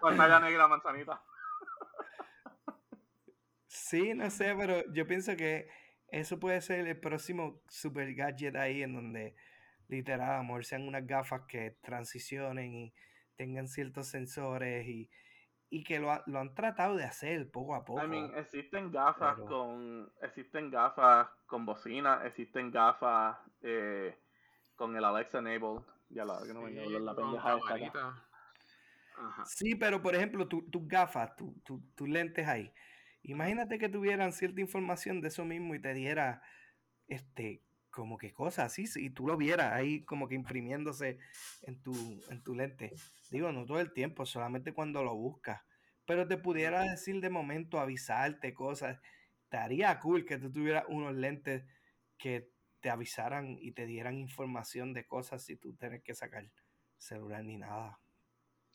[0.00, 1.22] Pantalla negra, manzanita.
[3.72, 5.68] Sí, no sé, pero yo pienso que
[6.08, 9.36] eso puede ser el próximo super gadget ahí en donde
[9.86, 12.94] literal, amor, sean unas gafas que transicionen y
[13.36, 15.08] tengan ciertos sensores y,
[15.68, 18.04] y que lo, ha- lo han tratado de hacer poco a poco.
[18.04, 20.12] I mean, existen gafas pero- con.
[20.20, 24.18] Existen gafas con bocina, existen gafas eh,
[24.74, 25.84] con el Alexa enabled.
[26.08, 27.14] Ya la que no me Sí, la.
[29.46, 32.72] Sí, pero por ejemplo, tu- tus gafas, tu- tu- tus lentes ahí.
[33.22, 36.42] Imagínate que tuvieran cierta información de eso mismo y te diera
[37.06, 41.18] este como que cosas así, y tú lo vieras ahí como que imprimiéndose
[41.62, 41.92] en tu,
[42.30, 42.92] en tu lente.
[43.30, 45.60] Digo, no todo el tiempo, solamente cuando lo buscas.
[46.06, 49.00] Pero te pudiera decir de momento, avisarte cosas.
[49.42, 51.64] Estaría cool que tú tuvieras unos lentes
[52.16, 52.48] que
[52.80, 56.48] te avisaran y te dieran información de cosas si tú tienes que sacar
[56.96, 58.00] celular ni nada.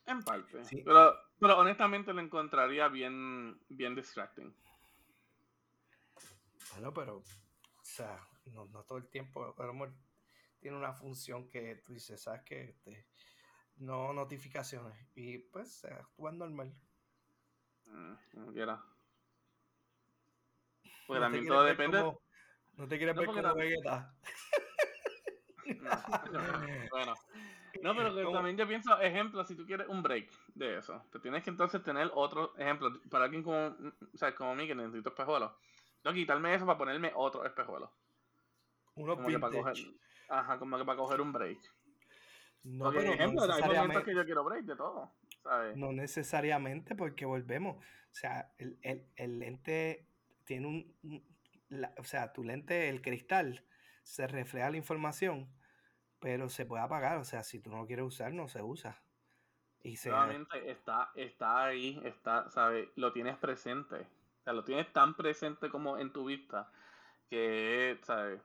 [0.06, 0.64] En parte.
[0.66, 0.82] Sí.
[0.86, 4.56] Pero, pero honestamente lo encontraría bien, bien distracting.
[6.72, 7.24] Bueno, pero, o
[7.84, 9.54] sea, no, no todo el tiempo.
[9.58, 9.94] Lo mejor
[10.60, 12.64] tiene una función que tú dices, ¿sabes qué?
[12.70, 13.06] Este,
[13.78, 14.98] no notificaciones.
[15.16, 16.74] Y pues actúa normal.
[17.86, 18.84] Mm, Como quiera.
[21.08, 22.00] Porque No también todo depende.
[22.00, 22.22] como-
[22.78, 24.16] no te quieres No, ver como Vegeta.
[26.32, 27.14] No, bueno.
[27.82, 31.19] No, pero que también yo pienso, ejemplo, si tú quieres un break de eso, te
[31.19, 32.89] tienes que entonces tener otro ejemplo.
[33.09, 35.51] Para alguien como, o sea, como mí que necesito espejuelos.
[36.01, 37.91] Tengo que quitarme eso para ponerme otro espejuelo.
[38.95, 39.76] Unos Como que para coger,
[40.30, 41.59] ajá, como que para coger un break.
[42.63, 45.11] No, Porque, pero no hay momentos que yo quiero break de todo,
[45.43, 45.76] ¿sabes?
[45.78, 47.78] no necesariamente porque volvemos.
[47.78, 50.07] O sea, el, el- el lente
[50.45, 50.95] tiene un...
[51.03, 51.23] un-
[51.69, 53.63] la- o sea, tu lente, el cristal,
[54.03, 55.49] se refleja la información,
[56.26, 57.17] pero se puede apagar.
[57.17, 58.99] O sea, si tú no lo quieres usar, no se usa.
[59.84, 60.09] Y se,
[60.65, 62.89] está, está ahí, está, ¿sabes?
[62.95, 63.97] Lo tienes presente.
[64.39, 66.71] O sea, lo tienes tan presente como en tu vista
[67.30, 68.41] que, ¿sabes?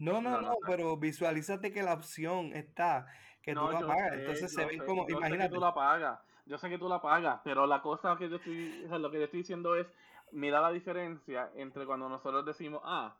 [0.00, 3.06] No, no, No, pero visualízate que la opción está,
[3.42, 4.10] que tú No, lo yo apagas.
[4.14, 6.88] sé, Entonces se sé, como, yo sé que tú la pagas, yo sé que tú
[6.88, 9.76] la pagas, pero la cosa que yo estoy, o sea, lo que yo estoy diciendo
[9.76, 9.86] es,
[10.32, 13.16] mira la diferencia entre cuando nosotros decimos, ah,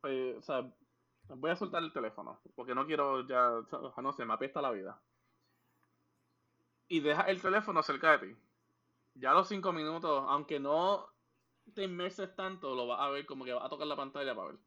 [0.00, 0.72] pues, o sea,
[1.36, 3.50] voy a soltar el teléfono, porque no quiero ya,
[4.02, 5.00] no sé, me apesta la vida.
[6.88, 8.36] Y deja el teléfono cerca de ti.
[9.14, 11.06] Ya a los cinco minutos, aunque no
[11.74, 14.48] te inmerses tanto, lo vas a ver como que vas a tocar la pantalla para
[14.48, 14.58] ver.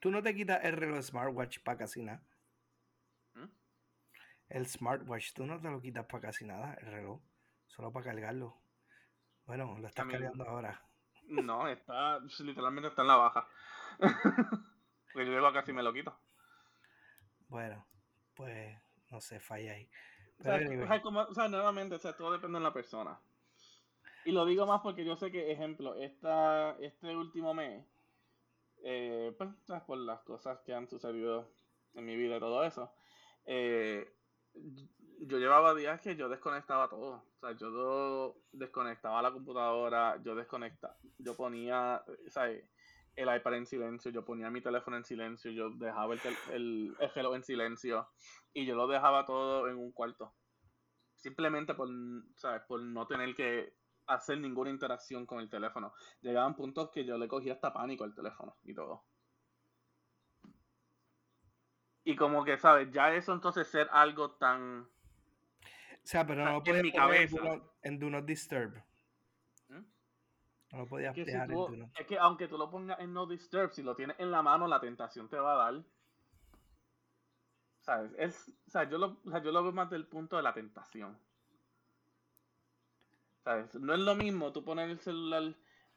[0.00, 2.22] tú no te quitas el reloj smartwatch para casi nada.
[3.34, 3.48] ¿Mm?
[4.48, 7.22] El smartwatch, tú no te lo quitas para casi nada, el reloj,
[7.66, 8.58] solo para cargarlo.
[9.46, 10.82] Bueno, lo estás cargando ahora.
[11.28, 13.48] No, está, literalmente está en la baja.
[15.12, 16.18] Porque yo llego y me lo quito.
[17.48, 17.86] Bueno,
[18.34, 18.78] pues
[19.10, 19.90] no sé, falla ahí.
[20.38, 22.64] O sea, Pero anyway, o sea, como- o sea, nuevamente, o sea, todo depende de
[22.64, 23.20] la persona.
[24.24, 27.84] Y lo digo más porque yo sé que, ejemplo, esta, este último mes,
[28.84, 29.50] eh, pues,
[29.86, 31.52] por las cosas que han sucedido
[31.94, 32.92] en mi vida y todo eso,
[33.44, 34.12] eh,
[34.54, 37.24] yo llevaba días que yo desconectaba todo.
[37.36, 42.64] O sea, yo desconectaba la computadora, yo desconectaba, yo ponía, ¿sabes?
[43.16, 46.20] El iPad en silencio, yo ponía mi teléfono en silencio, yo dejaba el,
[46.52, 48.08] el, el en silencio
[48.52, 50.34] y yo lo dejaba todo en un cuarto.
[51.16, 51.88] Simplemente por,
[52.36, 52.62] ¿sabes?
[52.62, 55.92] por no tener que hacer ninguna interacción con el teléfono.
[56.20, 59.04] Llegaban puntos que yo le cogía hasta pánico al teléfono y todo.
[62.04, 62.90] Y como que, ¿sabes?
[62.90, 64.80] Ya eso entonces ser algo tan...
[64.82, 67.36] O sea, pero no en mi cabeza.
[67.82, 68.82] En Do Not Disturb.
[70.72, 71.32] No lo podías es que,
[72.00, 74.66] es que aunque tú lo pongas en No Disturb, si lo tienes en la mano,
[74.66, 75.84] la tentación te va a dar.
[77.80, 78.12] ¿Sabes?
[78.16, 80.54] Es, o sea, yo lo, o sea, yo lo veo más del punto de la
[80.54, 81.18] tentación.
[83.44, 83.74] ¿Sabes?
[83.74, 85.42] No es lo mismo tú poner el celular,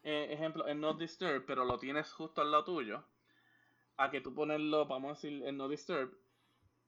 [0.04, 3.06] eh, ejemplo, en No Disturb, pero lo tienes justo al lado tuyo,
[3.96, 6.18] a que tú ponerlo, vamos a decir, en No Disturb,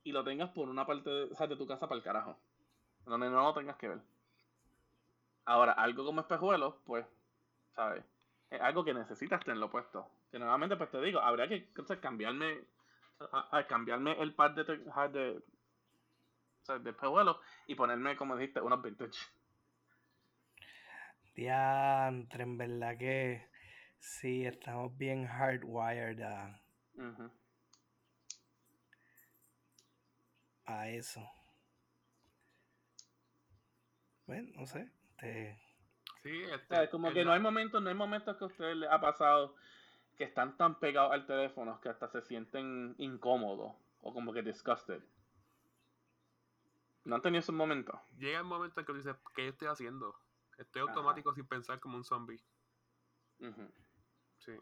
[0.03, 2.37] y lo tengas por una parte de, o sea, de tu casa para el carajo.
[3.05, 4.01] Donde no lo tengas que ver.
[5.45, 7.05] Ahora, algo como espejuelos, pues
[7.77, 8.03] ¿sabes?
[8.49, 10.09] Es algo que necesitas tenerlo puesto.
[10.31, 11.71] Que nuevamente, pues te digo, habría que
[12.01, 12.63] cambiarme
[13.31, 15.41] a, cambiarme el par de, de,
[16.79, 19.19] de pejuelos y ponerme, como dijiste, unos vintage.
[21.35, 23.47] Diantre, en verdad que
[23.99, 26.59] sí, estamos bien hardwired a,
[30.65, 31.21] a eso.
[34.25, 34.89] Bueno, no sé.
[35.19, 35.66] Te,
[36.23, 39.55] este, como que no hay momentos, no hay momentos que a ustedes les ha pasado
[40.17, 45.01] que están tan pegados al teléfono que hasta se sienten incómodos o como que disgusted.
[47.05, 47.99] ¿No han tenido esos momentos?
[48.17, 50.15] Llega el momento en que dices, ¿qué yo estoy haciendo?
[50.57, 52.41] Estoy automático sin pensar como un zombie.
[54.39, 54.53] Sí.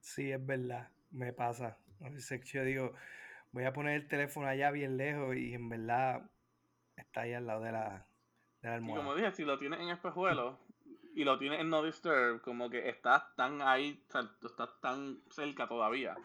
[0.00, 0.90] Sí, es verdad.
[1.10, 1.78] Me pasa.
[2.04, 2.94] A veces yo digo,
[3.52, 6.30] voy a poner el teléfono allá bien lejos y en verdad
[6.96, 8.06] está ahí al lado de la,
[8.62, 10.58] y como dije, si lo tienes en espejuelo
[11.14, 14.02] y lo tienes en No Disturb, como que estás tan ahí,
[14.42, 16.16] estás tan cerca todavía,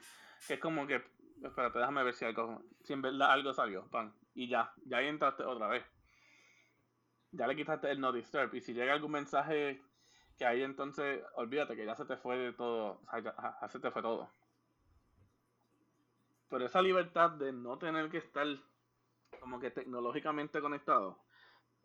[0.47, 1.01] que es como que,
[1.43, 5.43] espérate, déjame ver si algo, si en verdad algo salió, pan, y ya, ya entraste
[5.43, 5.85] otra vez.
[7.31, 9.81] Ya le quitaste el No Disturb, y si llega algún mensaje
[10.37, 13.21] que ahí entonces, olvídate que ya se te fue de todo, o sea,
[13.61, 14.29] ya se te fue todo.
[16.49, 18.45] Pero esa libertad de no tener que estar
[19.39, 21.24] como que tecnológicamente conectado,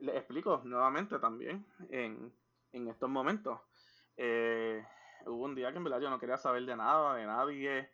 [0.00, 2.32] les explico nuevamente también en,
[2.72, 3.60] estos momentos.
[4.16, 4.84] Eh,
[5.26, 7.90] hubo un día que en verdad yo no quería saber de nada, de nadie,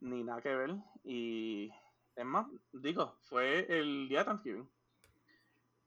[0.00, 0.76] ni nada que ver.
[1.04, 1.70] Y
[2.14, 4.70] es más, digo, fue el día de Thanksgiving.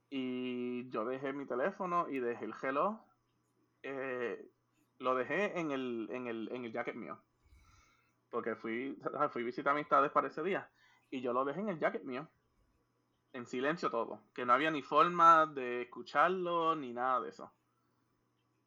[0.10, 3.00] Y yo dejé mi teléfono y dejé el hello.
[3.84, 4.52] Eh,
[5.00, 7.18] lo dejé en el, en el, en el jacket mío.
[8.30, 9.00] Porque fui,
[9.32, 10.70] fui a visitar amistades para ese día.
[11.10, 12.30] Y yo lo dejé en el jacket mío
[13.34, 17.54] en silencio todo, que no había ni forma de escucharlo ni nada de eso.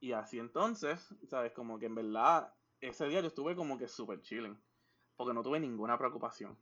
[0.00, 1.52] Y así entonces, ¿sabes?
[1.52, 4.58] Como que en verdad ese día yo estuve como que súper chilling,
[5.16, 6.58] porque no tuve ninguna preocupación.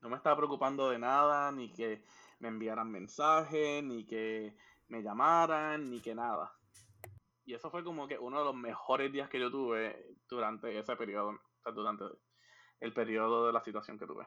[0.00, 2.04] No me estaba preocupando de nada, ni que
[2.38, 4.56] me enviaran mensajes, ni que
[4.88, 6.52] me llamaran, ni que nada.
[7.44, 10.96] Y eso fue como que uno de los mejores días que yo tuve durante ese
[10.96, 12.04] periodo, o sea, durante
[12.80, 14.26] el periodo de la situación que tuve.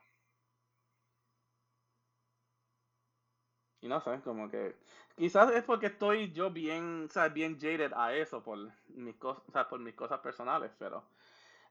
[3.83, 4.77] Y no sé, como que
[5.17, 8.57] quizás es porque estoy yo bien, o bien jaded a eso por
[8.87, 11.03] mis cosas, por mis cosas personales, pero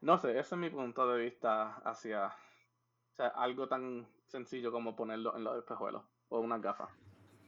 [0.02, 4.94] no sé, ese es mi punto de vista hacia o sea, algo tan sencillo como
[4.94, 6.90] ponerlo en los espejuelos o unas gafas.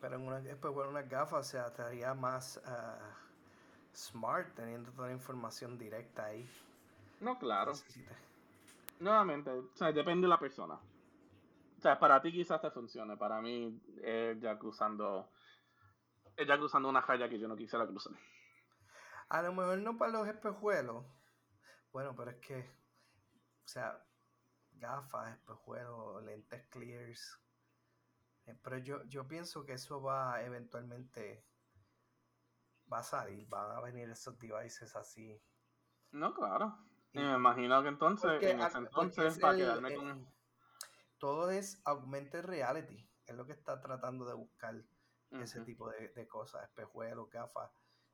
[0.00, 5.08] Pero en una espejuelo, unas gafas, o sea, te haría más uh, smart teniendo toda
[5.08, 6.48] la información directa ahí.
[7.20, 7.72] No, claro.
[8.98, 10.78] Nuevamente, o sea, depende de la persona.
[11.85, 15.30] Sea, para ti quizás te funcione, para mí es ya cruzando,
[16.35, 18.14] es ya cruzando una raya que yo no quisiera cruzar.
[19.28, 21.05] A lo mejor no para los espejuelos.
[21.93, 24.03] Bueno, pero es que, o sea,
[24.72, 27.39] gafas, espejuelos, lentes clears.
[28.47, 31.45] Eh, pero yo, yo pienso que eso va eventualmente,
[32.91, 35.39] va a salir, van a venir esos devices así.
[36.12, 36.78] No, claro.
[37.12, 40.34] Y me imagino que entonces, en ese entonces, para quedarme con
[41.18, 44.84] todo es augmented reality, es lo que está tratando de buscar
[45.30, 47.70] ese tipo de, cosas, espejuelos, gafas,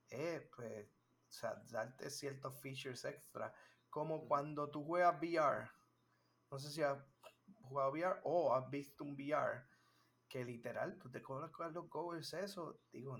[0.09, 3.53] eh, pues, o sea, darte ciertos features extra,
[3.90, 5.70] como cuando tú juegas VR,
[6.51, 6.98] no sé si has
[7.62, 9.62] jugado VR o has visto un VR,
[10.28, 13.18] que literal, tú te colocas los goggles, eso, digo,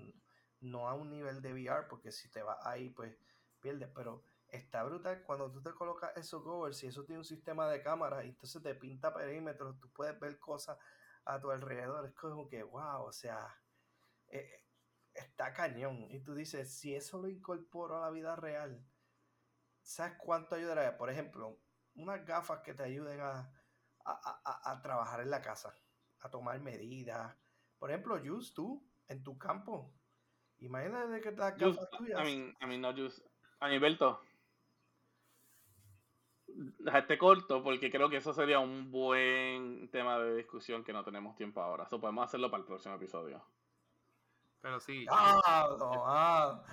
[0.61, 3.15] no a un nivel de VR, porque si te vas ahí, pues
[3.59, 7.67] pierdes, pero está brutal cuando tú te colocas esos covers y eso tiene un sistema
[7.67, 10.77] de cámara y entonces te pinta perímetros, tú puedes ver cosas
[11.25, 12.05] a tu alrededor.
[12.05, 13.57] Es como que, wow, o sea,
[14.27, 14.65] eh,
[15.13, 16.07] está cañón.
[16.11, 18.85] Y tú dices, si eso lo incorporo a la vida real,
[19.81, 20.97] ¿sabes cuánto ayudaría?
[20.97, 21.59] Por ejemplo,
[21.95, 23.51] unas gafas que te ayuden a,
[24.05, 25.73] a, a trabajar en la casa,
[26.19, 27.35] a tomar medidas.
[27.79, 29.93] Por ejemplo, Just, tú, en tu campo,
[30.61, 32.21] Imagínate que las gafas tuyas.
[32.21, 33.19] I mean, I mean, no just.
[33.59, 34.21] Aniberto.
[36.93, 41.35] Este corto porque creo que eso sería un buen tema de discusión que no tenemos
[41.35, 41.85] tiempo ahora.
[41.85, 43.43] Eso podemos hacerlo para el próximo episodio.
[44.61, 45.05] Pero sí.
[45.09, 45.67] ¡Ah!
[45.79, 46.63] No, ah,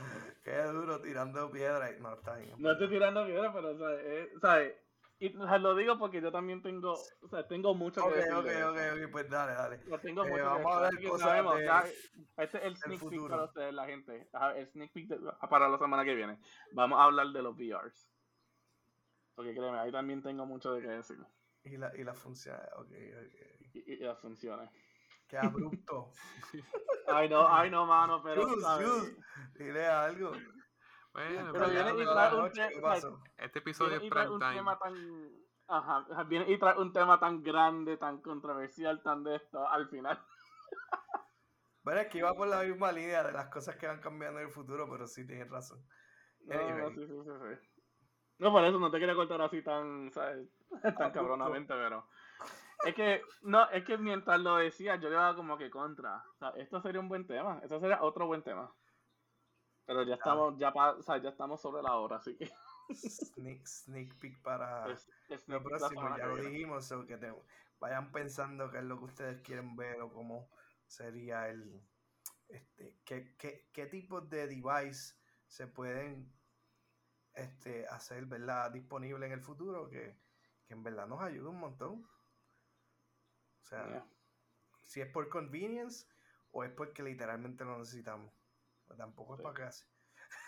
[0.45, 1.91] ¡Qué duro tirando piedra!
[2.01, 2.55] No, está bien.
[2.59, 4.01] No estoy tirando piedra, pero, ¿sabes?
[4.05, 4.75] Eh, ¿sabes?
[5.21, 8.33] Y lo digo porque yo también tengo, o sea, tengo mucho que decir.
[8.35, 9.81] Ok, ok, ok, pues dale, dale.
[9.87, 11.67] Lo tengo eh, mucho vamos a ver cosas sabemos, de,
[12.37, 14.29] este es el sneak peek para ustedes, la gente.
[14.55, 15.09] El sneak peek
[15.51, 16.39] para la semana que viene.
[16.73, 18.09] Vamos a hablar de los VRs.
[19.39, 21.17] Porque créeme, ahí también tengo mucho de qué decir.
[21.63, 23.71] Y, la, y las funciones, ok, ok.
[23.73, 24.69] Y, y, las funciones.
[25.29, 26.11] Qué abrupto.
[27.07, 28.49] ay, no, ay, no, mano, pero.
[28.49, 29.17] Just,
[29.55, 30.33] dile algo.
[31.13, 32.97] Bueno, pero viene y trae un, tema,
[33.37, 35.31] este episodio es prime un Tema tan,
[35.69, 40.21] ajá, viene y trae un tema tan grande, tan controversial, tan de esto al final.
[41.85, 44.49] Bueno, es que iba por la misma línea de las cosas que van cambiando en
[44.49, 45.83] el futuro, pero sí tienes razón.
[46.41, 47.78] No, no, sí, sí, sí,
[48.39, 50.49] No, por eso no te quería cortar así tan, ¿sabes?
[50.99, 52.07] tan cabronamente, pero.
[52.85, 56.25] Es que, no, es que mientras lo decía, yo le iba como que contra.
[56.35, 57.59] O sea, esto sería un buen tema.
[57.63, 58.73] Esto sería otro buen tema.
[59.85, 62.51] Pero ya estamos, ya, o sea, ya estamos sobre la hora, así que.
[62.95, 64.87] Sneak, sneak peek para
[65.47, 67.33] lo próximo, ya lo dijimos, o que te
[67.81, 70.51] vayan pensando qué es lo que ustedes quieren ver o cómo
[70.87, 71.83] sería el.
[72.49, 75.15] Este, qué, qué, qué tipos de device
[75.47, 76.33] se pueden
[77.39, 78.71] este, hacer ¿verdad?
[78.71, 80.17] disponible en el futuro que,
[80.67, 82.07] que en verdad nos ayuda un montón.
[83.63, 84.05] O sea,
[84.83, 86.07] si es por convenience
[86.53, 88.33] o es porque literalmente lo necesitamos.
[88.87, 89.85] Pues tampoco es para casi.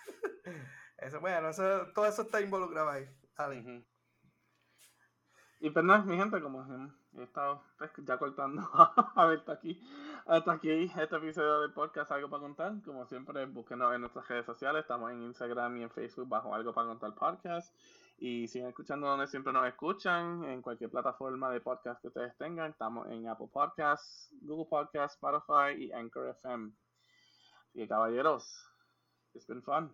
[0.98, 1.50] eso, bueno,
[1.94, 3.08] todo eso está involucrado ahí.
[5.60, 6.62] Y pues nada, mi gente, como
[7.16, 8.62] he estado pues, ya cortando
[9.14, 9.82] a ver hasta aquí,
[10.30, 12.80] hasta aquí este episodio del podcast Algo para Contar.
[12.84, 14.82] Como siempre, búsquenos en nuestras redes sociales.
[14.82, 17.74] Estamos en Instagram y en Facebook bajo Algo para Contar Podcast.
[18.16, 22.70] Y siguen escuchando donde siempre nos escuchan, en cualquier plataforma de podcast que ustedes tengan.
[22.70, 26.70] Estamos en Apple Podcasts, Google Podcasts, Spotify y Anchor FM.
[27.74, 28.70] Y caballeros,
[29.34, 29.90] it's been fun.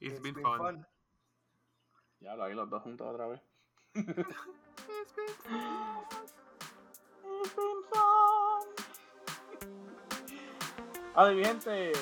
[0.00, 0.58] It's, it's been, been fun.
[0.58, 0.86] fun.
[2.18, 3.40] Ya lo hay los dos juntos otra vez.
[3.94, 6.49] it's been fun.
[7.44, 8.66] Fun.
[11.14, 11.92] Adiós, gente.